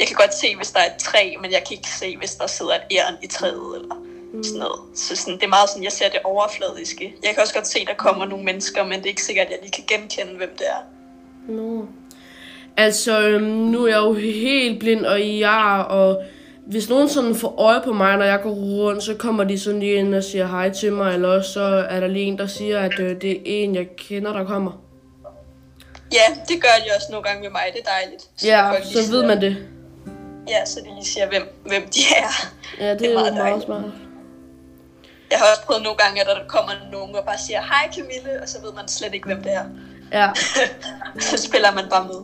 jeg 0.00 0.06
kan 0.08 0.16
godt 0.16 0.34
se, 0.34 0.56
hvis 0.56 0.70
der 0.70 0.80
er 0.80 0.86
et 0.94 0.98
træ, 0.98 1.34
men 1.42 1.52
jeg 1.52 1.62
kan 1.66 1.76
ikke 1.76 1.88
se, 2.00 2.16
hvis 2.16 2.34
der 2.34 2.46
sidder 2.46 2.74
et 2.74 2.82
æren 2.90 3.16
i 3.22 3.26
træet, 3.26 3.70
eller 3.80 3.94
mm. 4.32 4.44
sådan 4.44 4.58
noget. 4.58 4.80
Så 4.94 5.16
sådan, 5.16 5.34
det 5.34 5.44
er 5.44 5.48
meget 5.48 5.68
sådan, 5.68 5.84
jeg 5.84 5.92
ser 5.92 6.08
det 6.08 6.20
overfladiske. 6.24 7.14
Jeg 7.24 7.34
kan 7.34 7.42
også 7.42 7.54
godt 7.54 7.66
se, 7.66 7.86
der 7.86 7.94
kommer 7.94 8.26
nogle 8.26 8.44
mennesker, 8.44 8.84
men 8.84 8.92
det 8.92 9.04
er 9.04 9.08
ikke 9.08 9.22
sikkert, 9.22 9.46
at 9.46 9.52
jeg 9.52 9.58
lige 9.62 9.72
kan 9.72 9.84
genkende, 9.88 10.36
hvem 10.36 10.56
det 10.58 10.66
er. 10.66 10.82
No. 11.52 11.82
Altså, 12.76 13.20
øhm, 13.20 13.44
nu 13.44 13.84
er 13.84 13.88
jeg 13.88 13.96
jo 13.98 14.12
helt 14.12 14.80
blind, 14.80 15.06
og 15.06 15.38
jeg 15.38 15.86
og 15.88 16.22
hvis 16.66 16.88
nogen 16.88 17.08
sådan 17.08 17.34
får 17.34 17.60
øje 17.60 17.80
på 17.84 17.92
mig, 17.92 18.16
når 18.16 18.24
jeg 18.24 18.40
går 18.42 18.50
rundt, 18.50 19.02
så 19.02 19.14
kommer 19.14 19.44
de 19.44 19.60
sådan 19.60 19.80
lige 19.80 19.94
ind 19.94 20.14
og 20.14 20.24
siger 20.24 20.46
hej 20.46 20.70
til 20.70 20.92
mig, 20.92 21.14
eller 21.14 21.28
også 21.28 21.52
så 21.52 21.86
er 21.90 22.00
der 22.00 22.06
lige 22.06 22.24
en, 22.24 22.38
der 22.38 22.46
siger, 22.46 22.80
at 22.80 23.00
øh, 23.00 23.20
det 23.20 23.30
er 23.30 23.40
en, 23.44 23.74
jeg 23.74 23.86
kender, 23.96 24.32
der 24.32 24.44
kommer. 24.44 24.72
Ja, 26.12 26.34
det 26.48 26.62
gør 26.62 26.68
de 26.84 26.90
også 26.96 27.06
nogle 27.10 27.28
gange 27.28 27.42
med 27.42 27.50
mig, 27.50 27.62
det 27.72 27.80
er 27.80 27.90
dejligt. 27.90 28.22
Så 28.36 28.46
ja, 28.46 28.72
så 28.84 29.12
ved 29.12 29.26
man 29.26 29.40
det. 29.40 29.56
Ja, 30.48 30.64
så 30.64 30.80
de 30.80 30.94
lige 30.94 31.04
siger, 31.06 31.28
hvem, 31.28 31.42
hvem 31.66 31.82
de 31.82 32.00
er. 32.16 32.52
Ja, 32.78 32.90
det, 32.90 33.00
det 33.00 33.10
er, 33.10 33.14
meget, 33.14 33.34
meget 33.34 33.62
smart. 33.62 33.84
Jeg 35.30 35.38
har 35.38 35.46
også 35.50 35.62
prøvet 35.66 35.82
nogle 35.82 35.98
gange, 35.98 36.20
at 36.20 36.26
der 36.26 36.46
kommer 36.48 36.72
nogen 36.92 37.14
og 37.14 37.24
bare 37.24 37.38
siger, 37.38 37.60
hej 37.60 37.92
Camille, 37.94 38.42
og 38.42 38.48
så 38.48 38.62
ved 38.62 38.72
man 38.72 38.88
slet 38.88 39.14
ikke, 39.14 39.26
hvem 39.26 39.42
det 39.42 39.52
er. 39.52 39.64
Ja. 40.12 40.30
så 41.30 41.36
spiller 41.36 41.72
man 41.72 41.84
bare 41.90 42.04
med. 42.04 42.20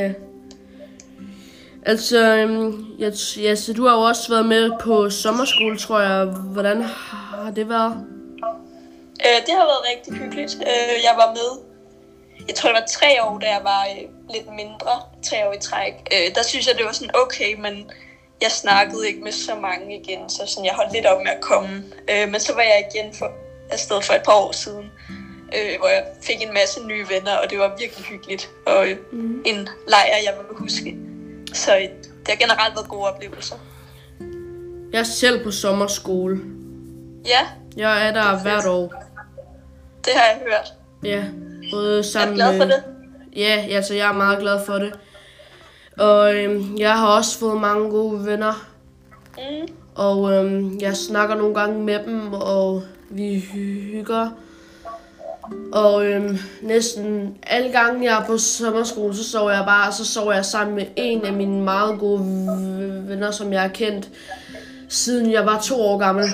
Ja. 0.00 0.12
Altså, 1.86 2.36
øhm, 2.36 2.84
jeg, 2.98 3.12
ja, 3.36 3.54
så 3.54 3.72
du 3.72 3.86
har 3.86 3.94
jo 3.94 4.00
også 4.00 4.28
været 4.28 4.46
med 4.46 4.70
på 4.80 5.10
sommerskole, 5.10 5.78
tror 5.78 6.00
jeg. 6.00 6.24
Hvordan 6.26 6.82
har 6.82 7.52
det 7.56 7.68
været? 7.68 7.92
Øh, 9.26 9.46
det 9.46 9.54
har 9.58 9.64
været 9.64 9.84
rigtig 9.90 10.12
hyggeligt. 10.12 10.54
Øh, 10.54 11.04
jeg 11.04 11.14
var 11.16 11.30
med, 11.32 11.73
jeg 12.48 12.54
tror 12.54 12.68
det 12.68 12.80
var 12.80 12.86
tre 12.86 13.24
år, 13.24 13.38
da 13.38 13.46
jeg 13.46 13.60
var 13.62 13.82
øh, 13.84 14.34
lidt 14.34 14.46
mindre, 14.54 14.94
tre 15.22 15.48
år 15.48 15.52
i 15.52 15.58
træk. 15.58 15.94
Øh, 16.12 16.34
der 16.34 16.42
synes 16.42 16.66
jeg, 16.66 16.74
det 16.78 16.84
var 16.86 16.92
sådan 16.92 17.16
okay, 17.24 17.54
men 17.60 17.90
jeg 18.42 18.50
snakkede 18.50 19.08
ikke 19.08 19.20
med 19.20 19.32
så 19.32 19.54
mange 19.54 20.00
igen, 20.00 20.30
så 20.30 20.42
sådan, 20.46 20.64
jeg 20.64 20.74
holdt 20.74 20.92
lidt 20.92 21.06
op 21.06 21.22
med 21.22 21.30
at 21.30 21.40
komme. 21.40 21.84
Øh, 22.10 22.28
men 22.28 22.40
så 22.40 22.54
var 22.54 22.62
jeg 22.62 22.88
igen 22.90 23.14
for, 23.14 23.32
afsted 23.70 24.02
for 24.02 24.14
et 24.14 24.22
par 24.24 24.32
år 24.32 24.52
siden, 24.52 24.90
øh, 25.56 25.78
hvor 25.78 25.88
jeg 25.88 26.04
fik 26.22 26.42
en 26.42 26.54
masse 26.54 26.86
nye 26.86 27.06
venner, 27.08 27.36
og 27.36 27.50
det 27.50 27.58
var 27.58 27.76
virkelig 27.78 28.04
hyggeligt. 28.04 28.50
Og 28.66 28.88
øh, 28.88 28.96
mm. 29.12 29.42
en 29.46 29.68
lejr, 29.88 30.16
jeg 30.24 30.34
vil 30.36 30.56
huske. 30.58 30.96
Så 31.54 31.88
det 32.20 32.28
har 32.28 32.36
generelt 32.36 32.74
været 32.74 32.88
gode 32.88 33.08
oplevelser. 33.08 33.56
Jeg 34.92 35.00
er 35.00 35.04
selv 35.04 35.44
på 35.44 35.50
sommerskole. 35.50 36.40
Ja. 37.26 37.46
Jeg 37.76 38.08
er 38.08 38.12
der 38.12 38.42
hvert 38.42 38.66
år. 38.66 38.94
Det 40.04 40.12
har 40.14 40.24
jeg 40.24 40.38
hørt. 40.46 40.72
Ja, 41.04 41.24
både 41.72 42.02
sammen 42.02 42.38
Jeg 42.38 42.48
er 42.48 42.56
glad 42.56 42.60
for 42.60 42.74
det. 42.74 42.82
Ja, 43.36 43.66
altså 43.70 43.94
jeg 43.94 44.08
er 44.08 44.12
meget 44.12 44.38
glad 44.38 44.64
for 44.66 44.74
det. 44.74 44.92
Og 45.98 46.34
øhm, 46.34 46.76
jeg 46.78 46.98
har 46.98 47.06
også 47.06 47.38
fået 47.38 47.60
mange 47.60 47.90
gode 47.90 48.26
venner. 48.26 48.68
Mm. 49.36 49.68
Og 49.94 50.32
øhm, 50.32 50.78
jeg 50.80 50.96
snakker 50.96 51.34
nogle 51.34 51.54
gange 51.54 51.82
med 51.82 51.98
dem, 52.04 52.32
og 52.32 52.82
vi 53.10 53.38
hygger. 53.38 54.30
Og 55.72 56.06
øhm, 56.06 56.38
næsten 56.62 57.36
alle 57.46 57.72
gange 57.72 58.04
jeg 58.04 58.20
er 58.20 58.26
på 58.26 58.38
sommerskole, 58.38 59.16
så 59.16 59.30
sover 59.30 59.50
jeg 59.50 59.64
bare, 59.66 59.92
så 59.92 60.04
sover 60.04 60.32
jeg 60.32 60.44
sammen 60.44 60.76
med 60.76 60.86
en 60.96 61.24
af 61.24 61.32
mine 61.32 61.60
meget 61.60 61.98
gode 61.98 62.20
venner, 63.08 63.30
som 63.30 63.52
jeg 63.52 63.60
har 63.60 63.68
kendt, 63.68 64.10
siden 64.88 65.32
jeg 65.32 65.46
var 65.46 65.60
to 65.60 65.80
år 65.80 65.98
gammel. 65.98 66.24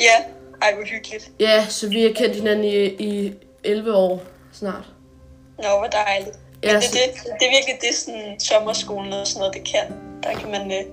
Ja, 0.00 0.24
ej 0.62 0.74
hvor 0.74 0.84
hyggeligt. 0.84 1.30
Ja, 1.40 1.66
så 1.68 1.88
vi 1.88 2.02
har 2.02 2.12
kendt 2.12 2.36
hinanden 2.36 2.64
i, 2.64 2.84
i 2.86 3.32
11 3.64 3.94
år 3.94 4.22
snart. 4.52 4.84
Nå, 5.58 5.68
hvor 5.78 5.86
dejligt. 5.86 6.38
Ja, 6.62 6.72
Men 6.72 6.82
det, 6.82 6.90
det, 6.92 7.24
det 7.40 7.46
er 7.46 7.50
virkelig 7.50 7.78
det, 7.80 7.94
sådan, 7.94 8.40
sommerskolen 8.40 9.12
og 9.12 9.26
sådan 9.26 9.38
noget, 9.40 9.54
det 9.54 9.64
kan. 9.64 9.96
Der 10.22 10.38
kan 10.40 10.50
man, 10.50 10.60
øh, 10.72 10.84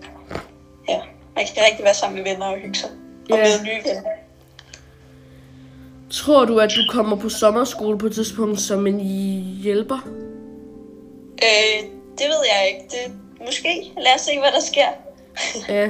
ja, 0.90 1.00
man 1.36 1.46
kan 1.56 1.64
rigtig 1.66 1.86
være 1.86 1.94
sammen 1.94 2.24
med 2.24 2.32
venner 2.32 2.46
og 2.46 2.58
hygge 2.58 2.76
sig. 2.76 2.90
Og 3.32 3.38
Ja. 3.38 3.44
møde 3.44 3.64
nye 3.64 3.84
venner. 3.90 4.02
Tror 6.12 6.46
du, 6.46 6.60
at 6.60 6.70
du 6.76 6.82
kommer 6.92 7.16
på 7.16 7.30
sommerskole 7.30 7.98
på 7.98 8.06
et 8.06 8.14
tidspunkt 8.14 8.60
som 8.62 8.88
en 8.88 9.00
hjælper? 9.64 9.98
Øh, 11.44 11.84
det 12.18 12.26
ved 12.28 12.44
jeg 12.54 12.68
ikke. 12.68 12.82
Det, 12.90 13.14
måske. 13.46 13.92
Lad 13.98 14.16
os 14.16 14.22
se, 14.22 14.40
hvad 14.40 14.52
der 14.52 14.62
sker. 14.62 14.88
Ja. 15.70 15.90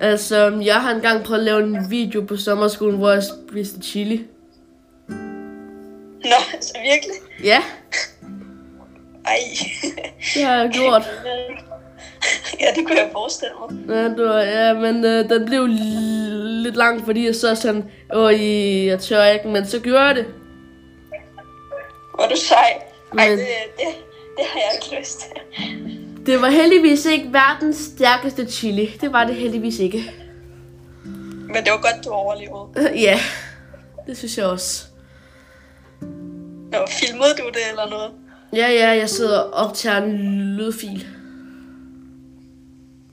Altså, 0.00 0.60
jeg 0.64 0.80
har 0.82 0.90
engang 0.94 1.24
prøvet 1.24 1.38
at 1.40 1.44
lave 1.44 1.62
en 1.62 1.90
video 1.90 2.20
på 2.20 2.36
sommerskolen, 2.36 2.98
hvor 2.98 3.10
jeg 3.10 3.22
spiste 3.48 3.80
chili. 3.82 4.26
Nå, 6.24 6.58
så 6.60 6.72
virkelig? 6.92 7.14
Ja, 7.44 7.62
Ej. 9.26 9.38
det 10.34 10.44
har 10.44 10.56
jeg 10.56 10.70
gjort. 10.72 11.02
ja, 12.60 12.66
det 12.76 12.86
kunne 12.86 12.98
jeg 12.98 13.08
forestille 13.12 13.52
mig. 13.70 13.96
Ja, 13.96 14.04
det 14.04 14.24
var, 14.28 14.38
ja 14.40 14.74
men 14.74 15.04
øh, 15.04 15.28
den 15.30 15.46
blev 15.46 15.66
lidt 15.66 16.76
lang, 16.76 17.04
fordi 17.04 17.26
jeg 17.26 17.34
så 17.34 17.54
sådan, 17.54 17.84
åh, 18.14 18.32
jeg 18.86 19.00
tør 19.00 19.24
ikke, 19.24 19.48
men 19.48 19.66
så 19.66 19.78
gjorde 19.80 20.00
jeg 20.04 20.14
det. 20.14 20.26
Er 22.20 22.28
du 22.28 22.36
sej. 22.36 22.56
Ej, 23.18 23.28
Men- 23.28 23.38
det, 23.38 23.46
det, 23.76 23.86
det 24.36 24.44
har 24.52 24.60
jeg 24.60 24.70
ikke 24.82 25.00
lyst 25.00 25.18
til. 25.20 25.28
Det 26.26 26.40
var 26.42 26.48
heldigvis 26.50 27.06
ikke 27.06 27.32
verdens 27.32 27.76
stærkeste 27.76 28.46
chili. 28.50 28.86
Det 29.00 29.12
var 29.12 29.24
det 29.24 29.34
heldigvis 29.34 29.78
ikke. 29.78 30.12
Men 31.46 31.56
det 31.64 31.72
var 31.72 31.80
godt, 31.80 32.04
du 32.04 32.10
overlevede. 32.10 33.00
ja, 33.00 33.20
det 34.06 34.18
synes 34.18 34.38
jeg 34.38 34.46
også. 34.46 34.84
Nå, 36.72 36.78
filmede 36.88 37.34
du 37.38 37.48
det 37.48 37.68
eller 37.70 37.90
noget? 37.90 38.10
Ja, 38.52 38.68
ja, 38.68 38.88
jeg 38.88 39.08
sidder 39.08 39.38
og 39.38 39.66
optager 39.66 39.96
en 39.96 40.56
lydfil. 40.56 41.06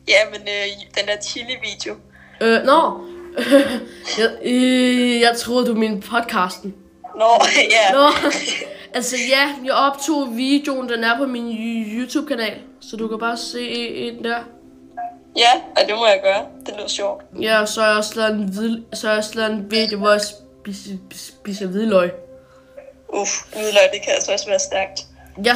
Ja, 0.07 0.29
men 0.31 0.41
øh, 0.41 0.99
den 0.99 1.07
der 1.07 1.21
chili-video. 1.21 1.95
Øh, 2.41 2.63
nå. 2.63 3.01
jeg, 4.19 4.37
øh, 4.43 5.21
jeg 5.21 5.37
troede, 5.37 5.67
du 5.67 5.73
mente 5.73 6.07
podcasten. 6.07 6.75
Nå, 7.15 7.45
ja. 7.75 7.93
Nå, 7.93 8.07
altså 8.97 9.15
ja, 9.29 9.49
jeg 9.65 9.73
optog 9.73 10.37
videoen, 10.37 10.89
den 10.89 11.03
er 11.03 11.17
på 11.17 11.25
min 11.25 11.57
YouTube-kanal, 11.97 12.59
så 12.81 12.95
du 12.95 13.07
kan 13.07 13.19
bare 13.19 13.37
se 13.37 13.69
en 13.69 14.23
der. 14.23 14.39
Ja, 15.37 15.51
og 15.75 15.87
det 15.87 15.95
må 15.95 16.05
jeg 16.05 16.19
gøre. 16.23 16.45
Det 16.65 16.73
lyder 16.77 16.87
sjovt. 16.87 17.23
Ja, 17.41 17.61
og 17.61 17.67
så 17.67 17.81
har 17.81 17.87
jeg 17.87 17.97
også 17.97 18.13
lavet 18.15 18.33
en, 18.33 18.49
hvid, 18.49 18.77
så 18.93 19.07
har 19.07 19.13
jeg 19.13 19.17
også 19.17 19.35
lavet 19.35 19.51
en 19.51 19.71
video, 19.71 19.97
hvor 19.97 20.11
jeg 20.11 20.21
spiser, 20.21 20.93
spiser 21.13 21.67
hvidløg. 21.67 22.11
Uff, 23.09 23.53
hvidløg, 23.53 23.81
det 23.93 24.01
kan 24.01 24.13
altså 24.13 24.31
også 24.31 24.47
være 24.47 24.59
stærkt. 24.59 25.05
Jeg, 25.43 25.55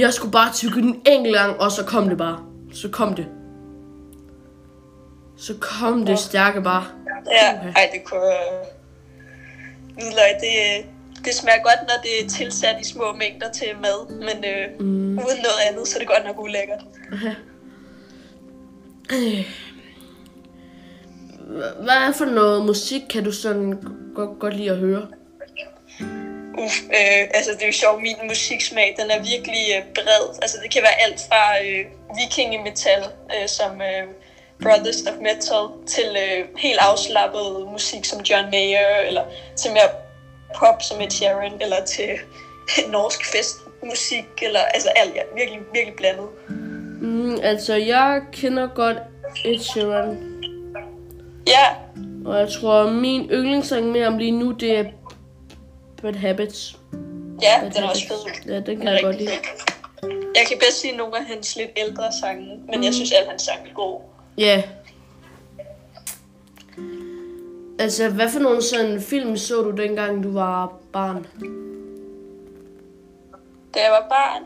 jeg 0.00 0.14
skulle 0.14 0.32
bare 0.32 0.52
tykke 0.52 0.80
den 0.80 1.02
enkelt 1.06 1.36
gang, 1.36 1.60
og 1.60 1.72
så 1.72 1.84
kom 1.84 2.08
det 2.08 2.18
bare. 2.18 2.44
Så 2.72 2.88
kom 2.88 3.14
det. 3.14 3.26
Så 5.36 5.54
kom 5.60 6.06
det 6.06 6.18
stærke 6.18 6.62
bare. 6.62 6.84
Ja, 7.30 7.54
Uha. 7.54 7.70
ej, 7.70 7.90
det 7.92 8.04
kunne... 8.04 8.26
Øh... 8.26 8.66
Hvidløg, 9.94 10.32
det, 10.40 10.86
det 11.24 11.34
smager 11.34 11.62
godt, 11.62 11.82
når 11.82 12.02
det 12.02 12.24
er 12.24 12.28
tilsat 12.28 12.76
i 12.80 12.84
små 12.84 13.12
mængder 13.12 13.52
til 13.52 13.68
mad, 13.82 14.10
men 14.10 14.44
øh, 14.44 14.80
mm. 14.80 15.18
uden 15.18 15.18
noget 15.18 15.60
andet, 15.70 15.88
så 15.88 15.96
er 15.96 15.98
det 15.98 16.08
godt 16.08 16.24
nok 16.26 16.40
ulækkert. 16.40 16.84
Hvad 21.80 21.96
er 22.08 22.12
for 22.12 22.24
noget 22.24 22.66
musik, 22.66 23.02
kan 23.10 23.24
du 23.24 23.32
sådan 23.32 23.78
godt, 24.14 24.38
godt 24.38 24.56
lide 24.56 24.70
at 24.70 24.76
høre? 24.76 25.06
Uff, 26.64 26.76
øh, 26.98 27.22
altså 27.36 27.50
det 27.54 27.62
er 27.62 27.66
jo 27.66 27.72
sjovt, 27.72 28.02
min 28.02 28.16
musiksmag, 28.28 28.94
den 29.00 29.10
er 29.10 29.18
virkelig 29.32 29.64
øh, 29.76 29.82
bred. 29.94 30.24
Altså 30.42 30.56
det 30.62 30.70
kan 30.72 30.82
være 30.82 31.02
alt 31.04 31.20
fra 31.28 31.42
øh, 31.64 31.84
vikingemetal, 32.18 33.02
øh, 33.34 33.48
som 33.48 33.72
øh, 33.90 34.04
Brothers 34.62 35.00
of 35.08 35.16
Metal, 35.26 35.64
til 35.86 36.08
øh, 36.24 36.44
helt 36.64 36.80
afslappet 36.90 37.68
musik 37.72 38.04
som 38.04 38.20
John 38.20 38.46
Mayer, 38.50 38.96
eller 39.08 39.24
til 39.56 39.70
mere 39.72 39.90
pop 40.58 40.82
som 40.82 41.00
Ed 41.00 41.10
Sheeran, 41.10 41.52
eller 41.60 41.84
til 41.84 42.10
norsk 42.94 43.20
festmusik, 43.32 44.28
eller 44.42 44.60
altså 44.60 44.88
alt, 44.96 45.14
ja, 45.14 45.22
virkelig, 45.36 45.60
virkelig 45.72 45.96
blandet. 45.96 46.28
Mm, 47.00 47.38
altså, 47.42 47.74
jeg 47.74 48.20
kender 48.32 48.68
godt 48.74 48.96
Ed 49.44 49.58
Sheeran. 49.58 50.34
Ja, 51.46 51.66
Og 52.26 52.38
jeg 52.38 52.48
tror, 52.48 52.90
min 52.90 53.30
yndlingssang 53.30 53.86
med 53.86 54.04
ham 54.04 54.18
lige 54.18 54.30
nu, 54.30 54.50
det 54.52 54.78
er 54.78 54.84
Bad 56.02 56.14
Habits. 56.14 56.76
ja, 57.42 57.60
Bad 57.60 57.70
den 57.70 57.82
er 57.82 57.88
også 57.88 58.08
fed. 58.08 58.52
Ja, 58.52 58.60
den 58.60 58.78
kan 58.78 58.88
jeg 58.88 59.00
godt 59.02 59.16
lide. 59.16 59.30
Jeg 60.34 60.46
kan 60.48 60.58
bedst 60.58 60.80
sige 60.80 60.96
nogle 60.96 61.18
af 61.18 61.24
hans 61.24 61.56
lidt 61.56 61.70
ældre 61.76 62.12
sange, 62.20 62.60
men 62.72 62.84
jeg 62.84 62.94
synes, 62.94 63.12
at 63.12 63.26
hans 63.28 63.42
sange 63.42 63.70
er 63.70 63.74
gode. 63.74 64.00
Ja. 64.38 64.62
Altså, 67.78 68.08
hvad 68.08 68.30
for 68.30 68.38
nogle 68.38 68.62
sådan 68.62 69.00
film 69.00 69.36
så 69.36 69.62
du 69.62 69.70
dengang, 69.70 70.22
du 70.22 70.32
var 70.32 70.72
barn? 70.92 71.26
da 73.74 73.82
jeg 73.84 73.90
var 73.90 74.06
barn. 74.08 74.42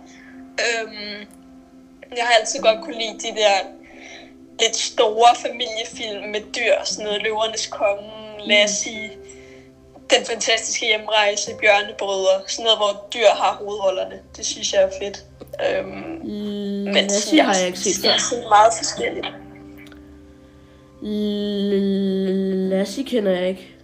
Øhm, 0.65 1.27
jeg 2.17 2.25
har 2.25 2.35
altid 2.41 2.61
godt 2.61 2.81
kunne 2.85 2.99
lide 2.99 3.19
de 3.19 3.41
der 3.41 3.57
lidt 4.61 4.77
store 4.77 5.35
familiefilm 5.37 6.31
med 6.31 6.41
dyr, 6.41 6.75
sådan 6.85 7.05
noget 7.05 7.23
Løvernes 7.23 7.67
Konge, 7.67 8.11
os 8.65 8.71
sige, 8.71 9.11
Den 10.11 10.27
fantastiske 10.27 10.87
hjemrejse, 10.87 11.51
Bjørnebrødre, 11.61 12.43
sådan 12.49 12.65
noget, 12.65 12.79
hvor 12.79 13.07
dyr 13.15 13.29
har 13.35 13.55
hovedrollerne. 13.55 14.21
Det 14.37 14.47
synes 14.47 14.73
jeg 14.73 14.83
er 14.83 14.91
fedt. 15.03 15.25
Øhm, 15.69 15.89
Men 16.85 16.95
Lassie 16.95 17.43
har 17.43 17.57
jeg 17.57 17.67
ikke 17.67 17.79
set 17.79 18.05
Jeg 18.05 18.13
før. 18.13 18.19
ser 18.19 18.49
meget 18.49 18.73
forskelligt. 18.79 19.27
Lassie 22.71 23.05
kender 23.05 23.33
jeg 23.33 23.49
ikke. 23.49 23.75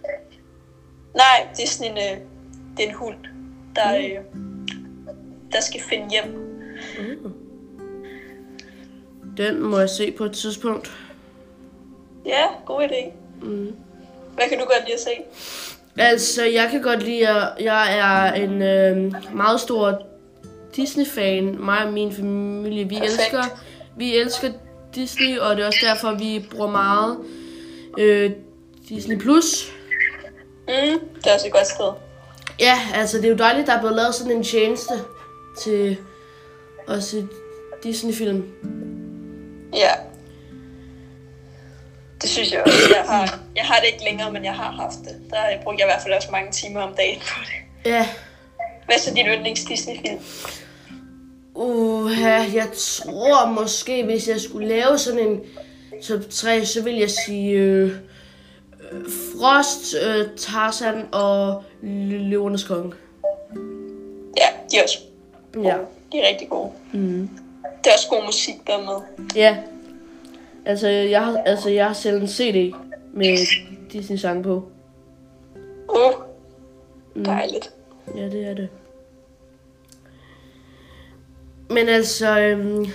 Nej, 1.15 1.47
det 1.57 1.63
er 1.63 1.67
sådan 1.67 1.91
en, 1.91 1.97
øh, 1.97 2.19
det 2.77 2.85
er 2.85 2.89
en 2.89 2.95
hund, 2.95 3.15
der, 3.75 3.95
øh, 3.97 4.23
der 5.51 5.61
skal 5.61 5.81
finde 5.81 6.09
hjem. 6.09 6.25
Mm. 6.99 7.33
Den 9.37 9.61
må 9.61 9.79
jeg 9.79 9.89
se 9.89 10.11
på 10.11 10.23
et 10.23 10.31
tidspunkt. 10.33 10.91
Ja, 12.25 12.45
god 12.65 12.81
idé. 12.83 13.11
Mm. 13.41 13.75
Hvad 14.33 14.49
kan 14.49 14.59
du 14.59 14.65
godt 14.65 14.83
lide 14.85 14.93
at 14.93 14.99
se? 14.99 15.11
Altså, 15.97 16.45
jeg 16.45 16.67
kan 16.71 16.81
godt 16.81 17.03
lide, 17.03 17.27
at 17.27 17.49
jeg 17.59 17.97
er 17.97 18.33
en 18.33 18.61
øh, 18.61 19.13
meget 19.35 19.59
stor 19.59 20.01
Disney-fan. 20.75 21.57
Mig 21.59 21.85
og 21.85 21.93
min 21.93 22.13
familie, 22.13 22.89
vi 22.89 22.95
Perfekt. 22.95 23.19
elsker, 23.19 23.43
vi 23.97 24.15
elsker 24.15 24.51
Disney, 24.95 25.37
og 25.37 25.55
det 25.55 25.63
er 25.63 25.67
også 25.67 25.79
derfor, 25.83 26.11
vi 26.11 26.45
bruger 26.51 26.71
meget 26.71 27.17
øh, 27.97 28.31
Disney+. 28.89 29.17
Plus. 29.19 29.71
Mm, 30.67 30.99
det 31.15 31.27
er 31.27 31.33
også 31.33 31.47
et 31.47 31.53
godt 31.53 31.67
sted. 31.67 31.91
Ja, 32.59 32.77
altså, 32.93 33.17
det 33.17 33.25
er 33.25 33.29
jo 33.29 33.37
dejligt, 33.37 33.67
der 33.67 33.73
er 33.73 33.79
blevet 33.79 33.95
lavet 33.95 34.15
sådan 34.15 34.31
en 34.31 34.43
tjeneste 34.43 34.93
til 35.61 35.97
at 36.87 37.03
se 37.03 37.27
Disney-film. 37.83 38.43
Ja. 39.73 39.91
Det 42.21 42.29
synes 42.29 42.51
jeg 42.51 42.63
også. 42.65 42.77
Jeg 42.95 43.03
har, 43.05 43.39
jeg 43.55 43.63
har 43.65 43.75
det 43.79 43.87
ikke 43.93 44.03
længere, 44.03 44.31
men 44.31 44.45
jeg 44.45 44.53
har 44.53 44.71
haft 44.71 44.95
det. 44.99 45.21
Der 45.31 45.37
brugte 45.63 45.79
jeg 45.81 45.87
i 45.87 45.91
hvert 45.91 46.01
fald 46.03 46.13
også 46.13 46.31
mange 46.31 46.51
timer 46.51 46.81
om 46.81 46.93
dagen 46.97 47.19
på 47.19 47.39
det. 47.45 47.89
Ja, 47.91 48.07
Hvad 48.85 48.95
er 48.95 48.99
så 48.99 49.13
din 49.13 49.25
yndlings 49.25 49.63
Disney-film? 49.63 50.19
Uh, 51.55 52.11
jeg 52.55 52.67
tror 52.77 53.45
måske, 53.45 54.03
hvis 54.03 54.27
jeg 54.27 54.41
skulle 54.41 54.67
lave 54.67 54.97
sådan 54.97 55.19
en 55.19 55.39
top 56.03 56.19
3, 56.31 56.65
så 56.65 56.83
vil 56.83 56.95
jeg 56.95 57.09
sige 57.09 57.51
øh, 57.51 57.91
øh, 58.91 59.01
Frost, 59.39 59.95
øh, 60.05 60.25
Tarzan 60.37 61.05
og 61.11 61.63
Løvernes 61.81 62.63
Konge. 62.63 62.93
Ja, 64.37 64.47
de 64.71 64.77
er 64.77 64.83
også 64.83 64.97
Ja. 65.55 65.75
de 66.11 66.19
er 66.19 66.27
rigtig 66.29 66.49
gode. 66.49 66.71
Mm. 66.93 67.29
Det 67.83 67.89
er 67.89 67.93
også 67.93 68.07
god 68.09 68.25
musik, 68.25 68.55
der 68.67 68.73
er 68.77 68.81
med. 68.85 69.25
Ja. 69.35 69.57
Altså, 70.69 70.87
jeg 70.87 71.25
har, 71.25 71.37
altså, 71.45 71.69
jeg 71.69 71.85
har 71.85 71.93
selv 71.93 72.21
en 72.21 72.27
CD 72.27 72.73
med 73.13 73.37
Disney 73.91 74.17
sang 74.17 74.43
på. 74.43 74.69
Uh, 75.89 76.23
dejligt. 77.25 77.73
Ja, 78.15 78.25
det 78.25 78.47
er 78.47 78.53
det. 78.53 78.69
Men 81.69 81.89
altså, 81.89 82.39
øhm, 82.39 82.85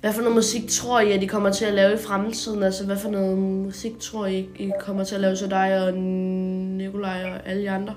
hvad 0.00 0.12
for 0.12 0.20
noget 0.20 0.34
musik 0.34 0.68
tror 0.68 1.00
I, 1.00 1.12
at 1.12 1.20
de 1.20 1.28
kommer 1.28 1.52
til 1.52 1.64
at 1.64 1.74
lave 1.74 1.94
i 1.94 1.96
fremtiden? 1.96 2.62
Altså, 2.62 2.86
hvad 2.86 2.96
for 2.96 3.10
noget 3.10 3.38
musik 3.38 3.92
tror 4.00 4.26
I, 4.26 4.48
I 4.56 4.70
kommer 4.80 5.04
til 5.04 5.14
at 5.14 5.20
lave 5.20 5.36
til 5.36 5.50
dig 5.50 5.86
og 5.86 5.94
Nikolaj 5.94 7.24
og 7.24 7.48
alle 7.48 7.62
de 7.62 7.70
andre? 7.70 7.96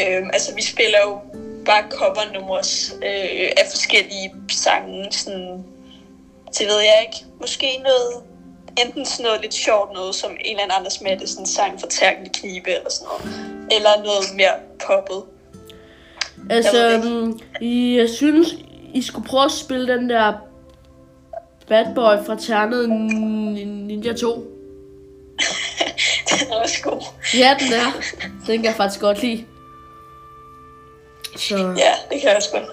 Øhm, 0.00 0.30
altså, 0.32 0.54
vi 0.54 0.62
spiller 0.62 0.98
jo 1.06 1.20
bare 1.66 1.84
covernumre 1.90 2.62
øh, 3.08 3.50
af 3.56 3.66
forskellige 3.70 4.34
sange. 4.50 5.08
Sådan, 5.10 5.64
det 6.58 6.66
ved 6.66 6.80
jeg 6.80 7.06
ikke. 7.06 7.24
Måske 7.40 7.66
noget, 7.84 8.22
enten 8.84 9.04
sådan 9.06 9.24
noget 9.24 9.40
lidt 9.40 9.54
sjovt 9.54 9.92
noget, 9.92 10.14
som 10.14 10.30
en 10.30 10.38
eller 10.40 10.62
anden 10.62 10.76
Anders 10.78 11.00
Mattesen 11.00 11.46
sang 11.46 11.80
for 11.80 11.86
Tærkende 11.86 12.30
Knibe 12.30 12.70
eller 12.70 12.90
sådan 12.90 13.08
noget. 13.08 13.22
Eller 13.72 13.90
noget 14.04 14.36
mere 14.36 14.56
poppet. 14.86 15.22
Altså, 16.50 16.86
Jeg 16.86 17.04
øhm, 17.04 17.40
jeg 17.96 18.08
synes, 18.10 18.48
I 18.94 19.02
skulle 19.02 19.28
prøve 19.28 19.44
at 19.44 19.50
spille 19.50 19.94
den 19.94 20.10
der 20.10 20.32
Bad 21.68 21.94
Boy 21.94 22.26
fra 22.26 22.36
Ternet 22.40 22.88
Ninja 22.88 24.12
2. 24.12 24.34
Den 26.30 26.52
er 26.52 26.54
også 26.56 26.82
god. 26.82 27.02
Ja, 27.34 27.56
den 27.60 27.72
er. 27.72 27.92
Den 28.46 28.56
kan 28.56 28.64
jeg 28.64 28.74
faktisk 28.74 29.00
godt 29.00 29.22
lide. 29.22 29.44
Så... 31.36 31.56
Ja, 31.56 31.92
det 32.10 32.20
kan 32.20 32.28
jeg 32.28 32.36
også 32.36 32.50
godt. 32.52 32.64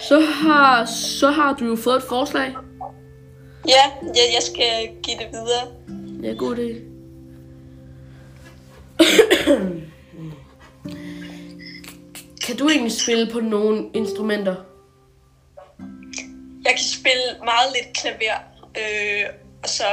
Så 0.00 0.20
har, 0.20 0.84
så 0.84 1.30
har 1.30 1.54
du 1.54 1.64
jo 1.64 1.76
fået 1.76 1.96
et 1.96 2.02
forslag. 2.02 2.54
Ja, 3.68 3.82
jeg, 4.02 4.30
jeg 4.34 4.42
skal 4.42 4.88
give 5.02 5.18
det 5.18 5.26
videre. 5.32 5.66
Ja, 6.22 6.32
god 6.32 6.56
idé. 6.56 6.94
kan 12.46 12.56
du 12.56 12.68
egentlig 12.68 12.92
spille 12.92 13.30
på 13.32 13.40
nogle 13.40 13.90
instrumenter? 13.94 14.54
Jeg 16.64 16.72
kan 16.72 16.84
spille 16.84 17.24
meget 17.44 17.72
lidt 17.74 17.96
klaver, 17.96 18.38
øh, 18.76 19.26
og 19.62 19.68
så 19.68 19.84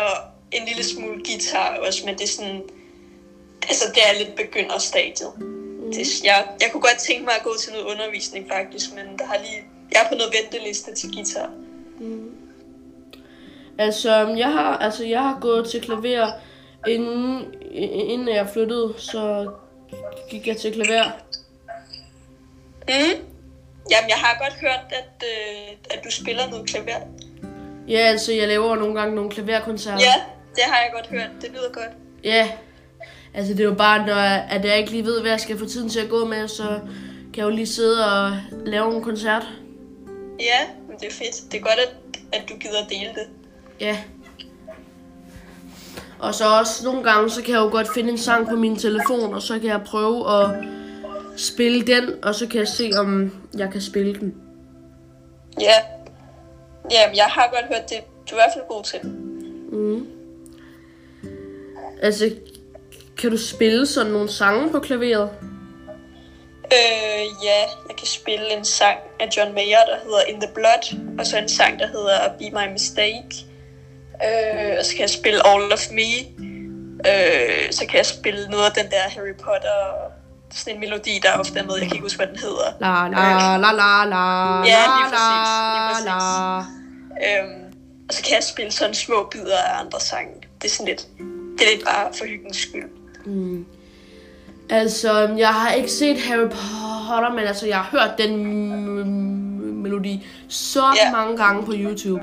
en 0.52 0.68
lille 0.68 0.84
smule 0.84 1.24
guitar 1.26 1.78
også, 1.88 2.06
men 2.06 2.16
det 2.16 2.24
er 2.24 2.28
sådan, 2.28 2.62
altså 3.70 3.86
det 3.96 4.04
er 4.10 4.26
lidt 4.26 4.36
begynderstadiet. 4.36 5.61
Mm. 5.92 5.98
Det, 5.98 6.24
jeg, 6.24 6.48
jeg 6.62 6.70
kunne 6.72 6.82
godt 6.82 6.98
tænke 6.98 7.24
mig 7.24 7.34
at 7.40 7.44
gå 7.44 7.56
til 7.60 7.74
noget 7.74 7.86
undervisning 7.86 8.48
faktisk, 8.50 8.96
men 8.96 9.20
der 9.20 9.26
har 9.26 9.38
lige, 9.38 9.62
jeg 9.92 10.02
er 10.06 10.10
på 10.10 10.16
noget 10.16 10.34
venteliste 10.34 10.96
til 10.96 11.14
guitar. 11.14 11.50
Altså, 13.78 14.28
jeg 14.38 14.52
har, 14.52 14.78
altså, 14.78 15.06
jeg 15.06 15.22
har 15.22 15.38
gået 15.42 15.70
til 15.70 15.82
klaver, 15.82 16.32
inden, 16.88 17.54
inden 17.72 18.28
jeg 18.28 18.50
flyttede, 18.54 18.94
så 18.98 19.52
gik 20.30 20.48
jeg 20.48 20.58
til 20.58 20.74
klaver. 20.74 21.12
Mm. 22.88 23.28
Jamen, 23.92 24.10
jeg 24.10 24.18
har 24.18 24.38
godt 24.44 24.54
hørt, 24.54 24.86
at, 24.90 25.24
øh, 25.24 25.78
at 25.92 26.04
du 26.04 26.12
spiller 26.12 26.50
noget 26.50 26.70
klaver. 26.70 27.00
Ja, 27.88 27.98
altså, 27.98 28.34
jeg 28.34 28.48
laver 28.48 28.76
nogle 28.76 29.00
gange 29.00 29.16
nogle 29.16 29.32
klaverkoncerter. 29.32 30.00
Ja, 30.00 30.14
det 30.56 30.64
har 30.64 30.82
jeg 30.82 30.92
godt 30.94 31.08
hørt. 31.08 31.30
Det 31.42 31.50
lyder 31.50 31.72
godt. 31.74 31.92
Ja, 32.24 32.52
altså 33.34 33.54
det 33.54 33.60
er 33.60 33.66
jo 33.66 33.74
bare, 33.74 34.06
når 34.06 34.16
jeg, 34.16 34.48
at 34.50 34.66
jeg 34.66 34.78
ikke 34.78 34.92
lige 34.92 35.06
ved, 35.06 35.22
hvad 35.22 35.32
jeg 35.32 35.40
skal 35.40 35.58
få 35.58 35.66
tiden 35.66 35.90
til 35.90 36.00
at 36.00 36.10
gå 36.10 36.26
med, 36.26 36.48
så 36.48 36.80
kan 37.34 37.38
jeg 37.38 37.44
jo 37.44 37.50
lige 37.50 37.68
sidde 37.68 38.06
og 38.06 38.38
lave 38.66 38.96
en 38.96 39.04
koncert. 39.04 39.48
Ja, 40.40 40.60
men 40.88 40.98
det 41.00 41.08
er 41.08 41.12
fedt. 41.12 41.52
Det 41.52 41.58
er 41.58 41.62
godt, 41.62 41.80
at, 41.88 41.96
at 42.34 42.50
du 42.50 42.54
gider 42.58 42.84
at 42.84 42.90
dele 42.90 43.10
det. 43.10 43.28
Ja. 43.80 43.98
Og 46.20 46.36
så 46.36 46.44
også 46.60 46.86
nogle 46.86 47.04
gange, 47.04 47.30
så 47.30 47.42
kan 47.42 47.54
jeg 47.54 47.60
jo 47.62 47.70
godt 47.70 47.88
finde 47.94 48.10
en 48.10 48.18
sang 48.18 48.48
på 48.48 48.56
min 48.56 48.76
telefon, 48.76 49.34
og 49.34 49.42
så 49.42 49.60
kan 49.60 49.70
jeg 49.70 49.82
prøve 49.86 50.42
at 50.42 50.50
spille 51.38 51.82
den, 51.82 52.10
og 52.24 52.36
så 52.36 52.48
kan 52.48 52.60
jeg 52.60 52.68
se, 52.68 52.92
om 52.98 53.32
jeg 53.58 53.72
kan 53.72 53.82
spille 53.82 54.14
den. 54.14 54.36
Ja. 55.62 55.74
Jamen, 56.92 57.16
jeg 57.16 57.26
har 57.26 57.50
godt 57.54 57.66
hørt 57.66 57.90
det. 57.90 57.98
Du 58.32 58.36
er 58.36 58.40
i 58.40 58.44
hvert 58.44 58.54
fald 58.54 58.64
god 58.70 58.84
til. 58.84 59.00
Mm. 59.72 60.08
Altså, 62.02 62.32
kan 63.22 63.32
du 63.32 63.38
spille 63.38 63.88
sådan 63.88 64.12
nogle 64.12 64.32
sange 64.32 64.72
på 64.72 64.80
klaveret? 64.80 65.30
Øh, 66.74 67.26
ja, 67.44 67.60
jeg 67.90 67.96
kan 67.98 68.08
spille 68.08 68.58
en 68.58 68.66
sang 68.66 68.98
af 69.20 69.28
John 69.38 69.54
Mayer, 69.54 69.86
der 69.86 69.98
hedder 70.04 70.22
In 70.22 70.42
the 70.42 70.50
Blood, 70.54 71.16
og 71.20 71.26
så 71.26 71.38
en 71.38 71.50
sang, 71.50 71.80
der 71.80 71.88
hedder 71.88 72.30
Be 72.40 72.50
My 72.50 72.72
Mistake. 72.72 73.32
Øh, 74.26 74.76
og 74.80 74.86
så 74.86 74.92
kan 74.92 75.02
jeg 75.02 75.10
spille 75.10 75.48
All 75.48 75.74
of 75.74 75.92
Me. 75.92 76.12
Øh, 77.12 77.72
så 77.72 77.86
kan 77.90 77.98
jeg 77.98 78.06
spille 78.06 78.50
noget 78.50 78.66
af 78.66 78.72
den 78.72 78.92
der 78.92 79.02
Harry 79.10 79.36
Potter, 79.44 79.78
sådan 80.54 80.74
en 80.74 80.80
melodi, 80.80 81.20
der 81.24 81.32
ofte 81.40 81.60
er 81.60 81.64
med, 81.64 81.74
jeg 81.74 81.88
kan 81.88 81.96
ikke 81.96 82.06
huske, 82.06 82.18
hvad 82.18 82.28
den 82.28 82.40
hedder. 82.40 82.68
La 82.80 83.08
la 83.08 83.58
la 83.58 83.72
la 83.72 84.06
la 84.06 84.24
Ja, 84.74 84.84
la 84.84 84.98
lige 84.98 85.10
præcis, 85.12 85.50
lige 85.64 85.80
la 85.80 85.90
præcis. 85.90 86.06
la. 86.06 86.58
Øhm, 87.28 87.64
og 88.10 88.14
så 88.14 88.24
kan 88.24 88.36
jeg 88.36 88.44
spille 88.44 88.72
sådan 88.72 88.94
små 88.94 89.28
bidder 89.32 89.58
af 89.58 89.80
andre 89.80 90.00
sange. 90.00 90.34
Det 90.62 90.68
er 90.68 90.72
sådan 90.76 90.86
lidt, 90.86 91.08
det 91.58 91.68
er 91.68 91.72
lidt 91.76 91.86
bare 91.86 92.08
for 92.18 92.26
hyggens 92.26 92.58
skyld. 92.58 93.01
Mm. 93.26 93.66
Altså, 94.70 95.28
jeg 95.38 95.48
har 95.54 95.72
ikke 95.72 95.92
set 95.92 96.18
Harry 96.18 96.48
Potter, 96.50 97.32
men 97.36 97.40
altså, 97.44 97.68
jeg 97.68 97.78
har 97.78 98.00
hørt 98.00 98.18
den 98.18 98.38
melodi 99.82 100.26
så 100.48 100.82
Ja. 101.06 101.12
mange 101.12 101.38
gange 101.38 101.66
på 101.66 101.72
YouTube. 101.76 102.22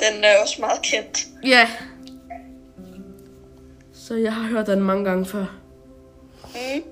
Den 0.00 0.24
er 0.24 0.42
også 0.42 0.56
meget 0.60 0.82
kendt. 0.82 1.26
Ja. 1.46 1.68
Så 3.94 4.14
jeg 4.14 4.32
har 4.34 4.48
hørt 4.48 4.66
den 4.66 4.80
mange 4.80 5.04
gange 5.04 5.26
før. 5.26 5.44
Mm. 6.54 6.82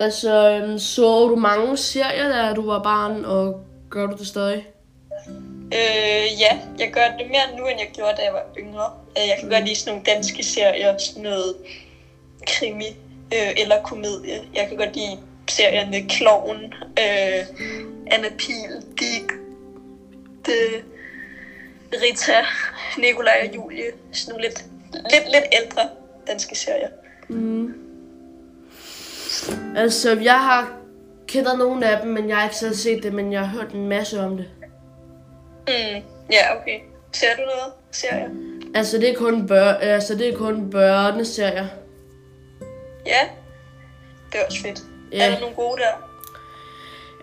Altså, 0.00 0.50
øhm, 0.50 0.78
så 0.78 1.28
du 1.28 1.36
mange 1.36 1.76
serier, 1.76 2.28
da 2.28 2.54
du 2.54 2.66
var 2.66 2.82
barn, 2.82 3.24
og 3.24 3.60
gør 3.90 4.06
du 4.06 4.16
det 4.16 4.26
stadig? 4.26 4.66
Øh, 5.74 6.40
ja, 6.40 6.58
jeg 6.78 6.90
gør 6.92 7.06
det 7.18 7.26
mere 7.26 7.58
nu, 7.58 7.66
end 7.66 7.80
jeg 7.80 7.90
gjorde, 7.94 8.16
da 8.16 8.22
jeg 8.22 8.32
var 8.32 8.44
yngre. 8.58 8.90
Øh, 9.18 9.28
Jeg 9.28 9.36
kan 9.40 9.50
godt 9.50 9.64
lide 9.64 9.76
sådan 9.76 9.92
nogle 9.92 10.04
danske 10.14 10.42
serier, 10.44 10.98
sådan 10.98 11.22
noget 11.22 11.54
krimi 12.46 12.88
øh, 13.34 13.52
eller 13.56 13.82
komedie. 13.82 14.40
Jeg 14.54 14.68
kan 14.68 14.76
godt 14.76 14.96
lide 14.96 15.18
serierne 15.48 16.08
Kloven, 16.08 16.74
øh, 16.74 17.46
Anna 18.06 18.28
Pil, 18.38 18.82
Dig, 19.00 19.22
det, 20.46 20.84
Rita, 22.02 22.44
Nikolaj 22.98 23.48
og 23.48 23.56
Julie. 23.56 23.84
Sådan 24.12 24.32
nogle 24.32 24.48
lidt, 24.48 24.64
lidt, 24.92 25.24
lidt 25.32 25.44
ældre 25.62 25.88
danske 26.26 26.56
serier. 26.58 26.88
Mm. 27.28 27.74
Altså, 29.76 30.18
jeg 30.22 30.38
har 30.40 30.72
kender 31.26 31.56
nogle 31.56 31.86
af 31.90 32.00
dem, 32.02 32.10
men 32.10 32.28
jeg 32.28 32.36
har 32.36 32.44
ikke 32.44 32.56
selv 32.56 32.74
set 32.74 33.02
det, 33.02 33.12
men 33.12 33.32
jeg 33.32 33.40
har 33.40 33.58
hørt 33.60 33.72
en 33.72 33.88
masse 33.88 34.20
om 34.20 34.36
det. 34.36 34.46
Mm, 35.68 36.02
ja, 36.32 36.60
okay. 36.60 36.80
Ser 37.12 37.36
du 37.36 37.42
noget? 37.42 37.72
Ser 37.92 38.16
jeg? 38.16 38.28
Altså, 38.74 38.98
det 38.98 39.10
er 39.10 39.14
kun, 39.14 39.46
bør, 39.46 39.72
altså, 39.72 40.14
det 40.14 40.28
er 40.28 40.36
kun 40.36 40.70
børneserier. 40.70 41.66
Ja. 43.06 43.28
Det 44.32 44.40
er 44.40 44.44
også 44.46 44.62
fedt. 44.62 44.82
Ja. 45.12 45.26
Er 45.26 45.30
der 45.30 45.40
nogle 45.40 45.56
gode 45.56 45.80
der? 45.80 46.10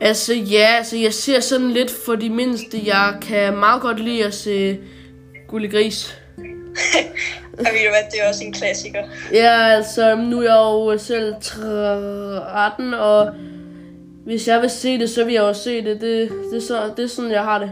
Altså, 0.01 0.34
ja, 0.34 0.75
altså, 0.77 0.97
jeg 0.97 1.13
ser 1.13 1.39
sådan 1.39 1.71
lidt 1.71 1.91
for 2.06 2.15
de 2.15 2.29
mindste. 2.29 2.82
Jeg 2.86 3.17
kan 3.21 3.58
meget 3.58 3.82
godt 3.82 3.99
lide 3.99 4.25
at 4.25 4.34
se 4.34 4.79
Gulli 5.47 5.67
Gris. 5.67 6.17
Og 7.60 7.60
ved 7.60 7.86
du 7.86 7.89
hvad, 7.89 8.12
det 8.12 8.21
er 8.23 8.27
også 8.29 8.43
en 8.43 8.53
klassiker. 8.53 9.03
Ja, 9.32 9.67
altså, 9.67 10.15
nu 10.15 10.39
er 10.39 10.43
jeg 10.43 10.56
jo 10.56 10.97
selv 10.97 11.36
13, 11.41 12.93
og 12.93 13.34
hvis 14.25 14.47
jeg 14.47 14.62
vil 14.62 14.69
se 14.69 14.99
det, 14.99 15.10
så 15.10 15.23
vil 15.23 15.34
jeg 15.34 15.43
også 15.43 15.63
se 15.63 15.84
det. 15.84 16.01
Det, 16.01 16.29
det, 16.51 16.58
er, 16.58 16.62
så, 16.62 16.93
det 16.97 17.03
er 17.03 17.08
sådan, 17.08 17.32
jeg 17.32 17.43
har 17.43 17.60
det. 17.60 17.71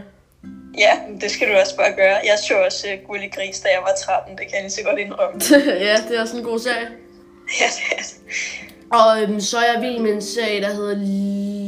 Ja, 0.78 0.92
det 1.20 1.30
skal 1.30 1.48
du 1.48 1.54
også 1.60 1.76
bare 1.76 1.92
gøre. 1.92 2.16
Jeg 2.24 2.38
så 2.48 2.54
også 2.64 2.86
uh, 2.92 3.06
Gulli 3.08 3.28
Gris, 3.28 3.60
da 3.60 3.68
jeg 3.68 3.78
var 3.82 3.92
13. 4.06 4.36
Det 4.38 4.46
kan 4.46 4.54
jeg 4.54 4.62
lige 4.62 4.70
så 4.70 4.82
godt 4.84 4.98
indrømme. 4.98 5.40
ja, 5.88 5.96
det 6.08 6.16
er 6.16 6.20
også 6.20 6.36
en 6.36 6.44
god 6.44 6.58
serie. 6.58 6.88
ja, 7.60 7.66
det 7.76 7.92
er 7.92 7.96
det. 7.96 8.14
Og 8.92 9.22
øhm, 9.22 9.40
så 9.40 9.58
er 9.58 9.72
jeg 9.72 9.82
vild 9.82 9.98
med 9.98 10.12
en 10.12 10.22
serie, 10.22 10.60
der 10.60 10.74
hedder 10.74 10.94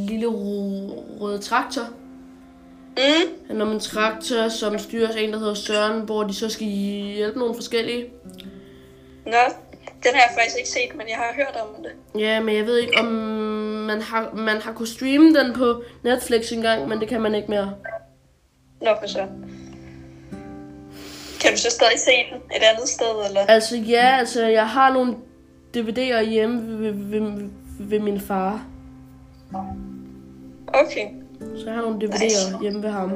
Lille 0.08 0.26
Rø- 0.26 1.20
Røde 1.20 1.38
Traktor. 1.38 1.82
Mm, 1.82 2.96
Det 2.96 3.46
handler 3.46 3.64
om 3.66 3.72
en 3.72 3.80
traktor, 3.80 4.48
som 4.48 4.78
styres 4.78 5.16
af 5.16 5.20
en, 5.20 5.32
der 5.32 5.38
hedder 5.38 5.54
Søren, 5.54 6.00
hvor 6.00 6.22
de 6.22 6.34
så 6.34 6.48
skal 6.48 6.66
hjælpe 6.66 7.38
nogle 7.38 7.54
forskellige. 7.54 8.06
nå, 9.26 9.32
den 10.02 10.14
har 10.14 10.20
jeg 10.20 10.30
faktisk 10.38 10.56
ikke 10.58 10.68
set, 10.68 10.94
men 10.96 11.08
jeg 11.08 11.16
har 11.16 11.32
hørt 11.36 11.56
om 11.62 11.82
det. 11.82 12.20
Ja, 12.20 12.40
men 12.40 12.56
jeg 12.56 12.66
ved 12.66 12.78
ikke, 12.78 12.98
om 12.98 13.04
man 13.86 14.02
har, 14.02 14.30
man 14.34 14.60
har 14.62 14.72
kunnet 14.72 14.88
streame 14.88 15.34
den 15.38 15.52
på 15.54 15.82
Netflix 16.04 16.52
engang, 16.52 16.88
men 16.88 17.00
det 17.00 17.08
kan 17.08 17.20
man 17.20 17.34
ikke 17.34 17.48
mere. 17.50 17.74
Nå, 18.84 18.90
for 19.00 19.06
så. 19.06 19.26
Kan 21.40 21.52
du 21.52 21.58
så 21.58 21.70
stadig 21.70 21.98
se 21.98 22.10
den 22.10 22.40
et 22.56 22.62
andet 22.72 22.88
sted, 22.88 23.26
eller? 23.28 23.40
Altså 23.40 23.76
ja, 23.76 24.16
altså 24.18 24.46
jeg 24.46 24.68
har 24.68 24.92
nogle 24.92 25.14
DVD'er 25.76 26.20
hjemme 26.30 26.80
ved, 26.80 26.92
ved, 26.92 27.48
ved, 27.78 27.98
min 27.98 28.20
far. 28.20 28.66
Okay, 30.68 31.08
Så 31.40 31.64
jeg 31.66 31.74
har 31.74 31.82
nogle 31.82 32.06
DVD'er 32.06 32.62
hjemme 32.62 32.82
ved 32.82 32.90
ham. 32.90 33.10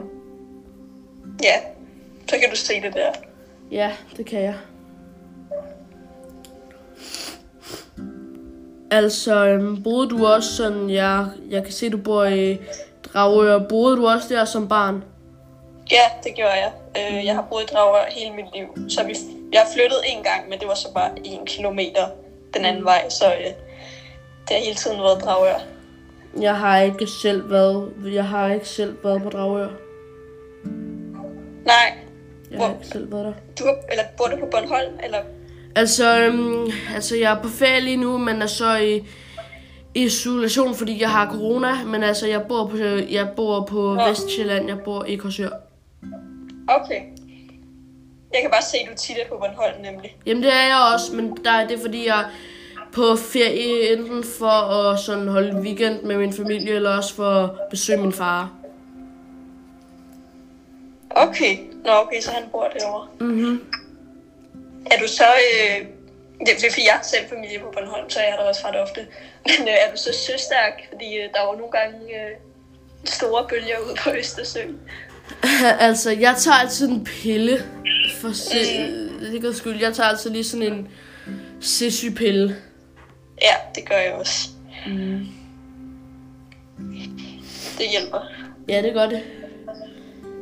ja. 1.42 1.54
Så 2.28 2.36
kan 2.40 2.50
du 2.50 2.56
se 2.56 2.74
det 2.82 2.94
der. 2.94 3.12
Ja, 3.70 3.92
det 4.16 4.26
kan 4.26 4.42
jeg. 4.42 4.54
Altså, 8.90 9.46
øhm, 9.46 9.82
boede 9.82 10.08
du 10.08 10.26
også 10.26 10.56
sådan, 10.56 10.90
jeg, 10.90 11.26
jeg 11.50 11.62
kan 11.62 11.72
se, 11.72 11.90
du 11.90 11.96
bor 11.96 12.24
i 12.24 12.58
Dragør. 13.04 13.68
Boede 13.68 13.96
du 13.96 14.06
også 14.08 14.34
der 14.34 14.44
som 14.44 14.68
barn? 14.68 15.04
Ja, 15.90 16.04
det 16.24 16.34
gjorde 16.34 16.52
jeg. 16.52 16.72
Øh, 16.98 17.24
jeg 17.26 17.34
har 17.34 17.42
boet 17.50 17.62
i 17.62 17.66
Dragør 17.74 18.04
hele 18.10 18.34
mit 18.36 18.44
liv. 18.54 18.88
Så 18.90 19.04
vi, 19.04 19.14
jeg 19.52 19.60
har 19.60 19.68
flyttet 19.74 19.98
en 20.08 20.22
gang, 20.22 20.48
men 20.48 20.58
det 20.58 20.68
var 20.68 20.74
så 20.74 20.92
bare 20.94 21.10
en 21.24 21.46
kilometer 21.46 22.06
den 22.54 22.64
anden 22.64 22.84
vej. 22.84 23.08
Så 23.08 23.24
øh, 23.26 23.44
det 24.48 24.56
har 24.56 24.62
hele 24.64 24.74
tiden 24.74 24.98
været 24.98 25.22
Dragør. 25.24 25.58
Jeg 26.40 26.56
har 26.56 26.80
ikke 26.80 27.06
selv 27.22 27.50
været, 27.50 27.92
jeg 28.12 28.24
har 28.24 28.52
ikke 28.52 28.68
selv 28.68 28.96
været 29.04 29.22
på 29.22 29.30
Dragør. 29.30 29.68
Nej, 31.64 31.92
Jeg 32.50 32.58
har 32.58 32.66
Hvor- 32.66 32.74
ikke 32.76 32.86
selv 32.92 33.12
været 33.12 33.24
der. 33.24 33.32
du 33.58 33.64
har, 33.64 33.76
eller 33.90 34.04
bor 34.16 34.24
du 34.24 34.36
på 34.36 34.46
Bornholm? 34.50 34.92
Eller? 35.04 35.18
Altså, 35.76 36.18
øhm, 36.20 36.70
altså, 36.94 37.16
jeg 37.16 37.32
er 37.32 37.42
på 37.42 37.48
ferie 37.48 37.80
lige 37.80 37.96
nu, 37.96 38.18
men 38.18 38.42
er 38.42 38.46
så 38.46 38.76
i 38.76 39.04
isolation, 39.94 40.74
fordi 40.74 41.00
jeg 41.00 41.10
har 41.10 41.30
corona. 41.32 41.84
Men 41.86 42.02
altså, 42.02 42.26
jeg 42.26 42.42
bor 42.48 42.66
på, 42.66 42.76
jeg 43.10 43.28
bor 43.36 43.64
på 43.70 43.94
Nå. 43.94 44.08
Vestjylland, 44.08 44.68
jeg 44.68 44.78
bor 44.84 45.04
i 45.04 45.14
Korsør. 45.16 45.48
Okay. 46.68 47.02
Jeg 48.34 48.40
kan 48.42 48.50
bare 48.50 48.62
se, 48.62 48.78
at 48.78 48.88
du 48.90 48.94
tit 48.96 49.18
er 49.18 49.28
på 49.28 49.36
Bornholm, 49.38 49.80
nemlig. 49.80 50.16
Jamen, 50.26 50.42
det 50.42 50.52
er 50.52 50.66
jeg 50.66 50.92
også, 50.94 51.14
men 51.14 51.36
der 51.44 51.50
er 51.50 51.66
det, 51.66 51.80
fordi 51.80 52.06
jeg 52.06 52.20
er 52.20 52.24
på 52.92 53.16
ferie 53.16 53.92
enten 53.92 54.24
for 54.38 54.46
at 54.48 54.98
sådan 54.98 55.28
holde 55.28 55.60
weekend 55.60 56.02
med 56.02 56.16
min 56.16 56.32
familie, 56.32 56.74
eller 56.74 56.96
også 56.96 57.14
for 57.14 57.30
at 57.30 57.50
besøge 57.70 58.00
min 58.00 58.12
far. 58.12 58.52
Okay. 61.10 61.58
Nå, 61.84 61.90
okay, 61.92 62.20
så 62.20 62.30
han 62.30 62.42
bor 62.52 62.68
derovre. 62.78 63.08
Mhm. 63.20 63.64
Er 64.90 64.98
du 64.98 65.08
så... 65.08 65.24
Øh, 65.24 65.86
det 66.38 66.46
det 66.46 66.64
er 66.64 66.70
fordi, 66.70 66.86
jeg 66.86 66.94
har 66.94 67.02
selv 67.02 67.28
familie 67.28 67.58
på 67.58 67.70
Bornholm, 67.72 68.10
så 68.10 68.20
jeg 68.20 68.28
er 68.28 68.36
der 68.36 68.48
også 68.48 68.66
ret 68.66 68.80
ofte. 68.80 69.06
Men 69.46 69.68
øh, 69.68 69.74
er 69.74 69.90
du 69.90 69.96
så 69.96 70.12
søstærk? 70.12 70.88
Fordi 70.88 71.16
øh, 71.16 71.28
der 71.32 71.40
er 71.40 71.46
jo 71.52 71.58
nogle 71.58 71.72
gange 71.72 71.98
øh, 71.98 72.36
store 73.04 73.46
bølger 73.48 73.78
ud 73.78 73.96
på 74.04 74.10
Østersøen. 74.10 74.80
altså, 75.88 76.10
jeg 76.10 76.34
tager 76.38 76.54
altid 76.54 76.88
en 76.88 77.04
pille 77.04 77.58
for 78.20 78.28
det 79.42 79.56
skyld. 79.56 79.80
Jeg 79.80 79.94
tager 79.94 80.08
altid 80.08 80.30
lige 80.30 80.44
sådan 80.44 80.72
en 80.72 80.88
sissy-pille. 81.60 82.56
Ja, 83.42 83.54
det 83.74 83.88
gør 83.88 83.96
jeg 83.96 84.12
også. 84.12 84.48
Mm. 84.86 85.26
Det 87.78 87.86
hjælper. 87.90 88.18
Ja, 88.68 88.82
det 88.82 88.94
gør 88.94 89.08
det. 89.08 89.22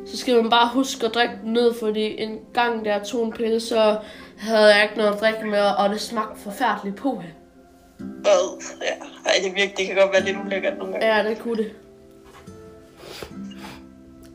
Så 0.05 0.17
skal 0.17 0.35
man 0.35 0.49
bare 0.49 0.69
huske 0.73 1.05
at 1.05 1.13
drikke 1.13 1.35
den 1.43 1.53
ned, 1.53 1.73
fordi 1.79 2.21
en 2.21 2.39
gang 2.53 2.85
der 2.85 3.03
tog 3.03 3.25
en 3.25 3.33
pille, 3.33 3.59
så 3.59 3.99
havde 4.37 4.75
jeg 4.75 4.83
ikke 4.83 4.97
noget 4.97 5.13
at 5.13 5.19
drikke 5.19 5.45
med, 5.45 5.59
og 5.59 5.89
det 5.89 6.01
smagte 6.01 6.41
forfærdeligt 6.41 6.95
på 6.95 7.19
her. 7.19 7.29
Og, 7.99 8.61
ja, 8.81 9.05
Ej, 9.25 9.33
det, 9.43 9.55
virkelig, 9.55 9.77
det 9.77 9.87
kan 9.87 9.95
godt 9.95 10.11
være 10.13 10.23
lidt 10.23 10.37
ulækkert 10.45 10.77
nogle 10.77 10.93
gange. 10.93 11.15
Ja, 11.15 11.29
det 11.29 11.39
kunne 11.39 11.63
det. 11.63 11.71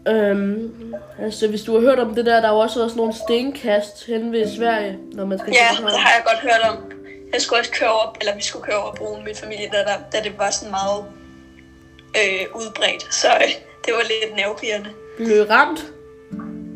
Øhm, 0.09 0.95
altså, 1.19 1.49
hvis 1.49 1.62
du 1.62 1.73
har 1.73 1.81
hørt 1.81 1.99
om 1.99 2.15
det 2.15 2.27
der, 2.27 2.41
der 2.41 2.49
er 2.49 2.53
jo 2.53 2.59
også 2.59 2.75
sådan 2.75 2.97
nogle 2.97 3.15
stenkast 3.15 4.07
hen 4.07 4.33
ved 4.33 4.57
Sverige, 4.57 4.99
når 5.12 5.27
man 5.27 5.38
skal 5.38 5.53
Ja, 5.53 5.85
det 5.91 5.99
har 5.99 6.11
jeg 6.17 6.23
godt 6.25 6.38
hørt 6.38 6.71
om. 6.71 6.93
Jeg 7.33 7.41
skulle 7.41 7.61
også 7.61 7.71
køre 7.71 7.88
over, 7.88 8.17
eller 8.21 8.35
vi 8.37 8.43
skulle 8.43 8.65
køre 8.65 8.77
over 8.77 8.95
broen, 8.95 9.25
min 9.25 9.35
familie, 9.35 9.69
da, 9.73 9.79
der, 9.79 9.97
da 10.12 10.29
det 10.29 10.38
var 10.38 10.51
sådan 10.51 10.71
meget 10.71 11.05
øh, 12.17 12.47
udbredt. 12.55 13.15
Så 13.15 13.29
øh, 13.29 13.53
det 13.87 13.95
var 13.95 14.03
lidt 14.03 14.37
nervepirrende. 14.37 14.91
Blev 15.17 15.37
I 15.37 15.43
ramt? 15.43 15.81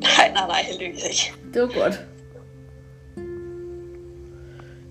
Nej, 0.00 0.32
nej, 0.32 0.46
nej, 0.46 0.62
heldigvis 0.62 1.04
ikke. 1.04 1.32
Det 1.54 1.62
var 1.62 1.80
godt. 1.80 2.00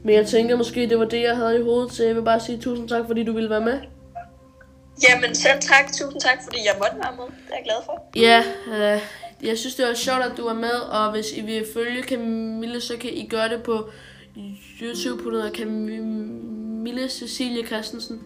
Men 0.03 0.15
jeg 0.15 0.27
tænker 0.27 0.55
måske, 0.55 0.89
det 0.89 0.99
var 0.99 1.05
det, 1.05 1.21
jeg 1.21 1.35
havde 1.35 1.59
i 1.59 1.63
hovedet, 1.63 1.93
så 1.93 2.03
jeg 2.03 2.15
vil 2.15 2.21
bare 2.21 2.39
sige 2.39 2.57
tusind 2.57 2.89
tak, 2.89 3.03
fordi 3.07 3.23
du 3.23 3.33
ville 3.33 3.49
være 3.49 3.61
med. 3.61 3.79
Jamen 5.09 5.35
selv 5.35 5.61
tak, 5.61 5.87
tusind 5.87 6.21
tak, 6.21 6.37
fordi 6.43 6.57
jeg 6.65 6.75
måtte 6.77 6.95
være 6.97 7.15
med. 7.17 7.25
Det 7.25 7.51
er 7.51 7.55
jeg 7.55 7.63
glad 7.63 7.75
for. 7.85 8.09
Ja, 8.15 8.43
øh, 8.67 9.01
jeg 9.41 9.57
synes, 9.57 9.75
det 9.75 9.87
var 9.87 9.93
sjovt, 9.93 10.23
at 10.23 10.31
du 10.37 10.45
var 10.45 10.53
med, 10.53 10.71
og 10.71 11.11
hvis 11.11 11.31
I 11.31 11.41
vil 11.41 11.65
følge 11.73 12.03
Camille, 12.03 12.81
så 12.81 12.97
kan 12.97 13.13
I 13.13 13.27
gøre 13.27 13.49
det 13.49 13.63
på 13.63 13.89
YouTube 14.81 15.23
på 15.23 15.29
noget 15.29 15.55
Camille 15.55 17.09
Cecilie 17.09 17.65
Christensen, 17.67 18.21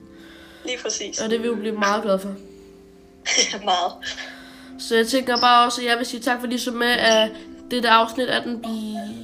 Lige 0.65 0.77
præcis. 0.81 1.19
og 1.21 1.29
det 1.29 1.39
vil 1.39 1.47
jo 1.47 1.55
blive 1.55 1.75
meget 1.75 2.03
glad 2.03 2.19
for. 2.19 2.29
Meget. 3.63 3.93
Så 4.79 4.95
jeg 4.95 5.07
tænker 5.07 5.37
bare 5.41 5.65
også, 5.65 5.81
at 5.81 5.87
jeg 5.87 5.97
vil 5.97 6.05
sige 6.05 6.19
tak, 6.19 6.39
fordi 6.39 6.55
I 6.55 6.57
så 6.57 6.71
med 6.71 6.87
af 6.87 7.29
dette 7.71 7.89
afsnit 7.89 8.27
af 8.27 8.43
den 8.43 8.65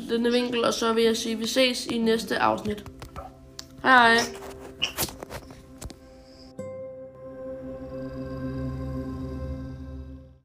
blinde 0.07 0.31
vinkel, 0.31 0.65
og 0.65 0.73
så 0.73 0.93
vil 0.93 1.03
jeg 1.03 1.17
sige, 1.17 1.33
at 1.33 1.39
vi 1.39 1.47
ses 1.47 1.85
i 1.85 1.97
næste 1.97 2.37
afsnit. 2.37 2.83
Hej 3.83 4.13
hej. 4.13 4.23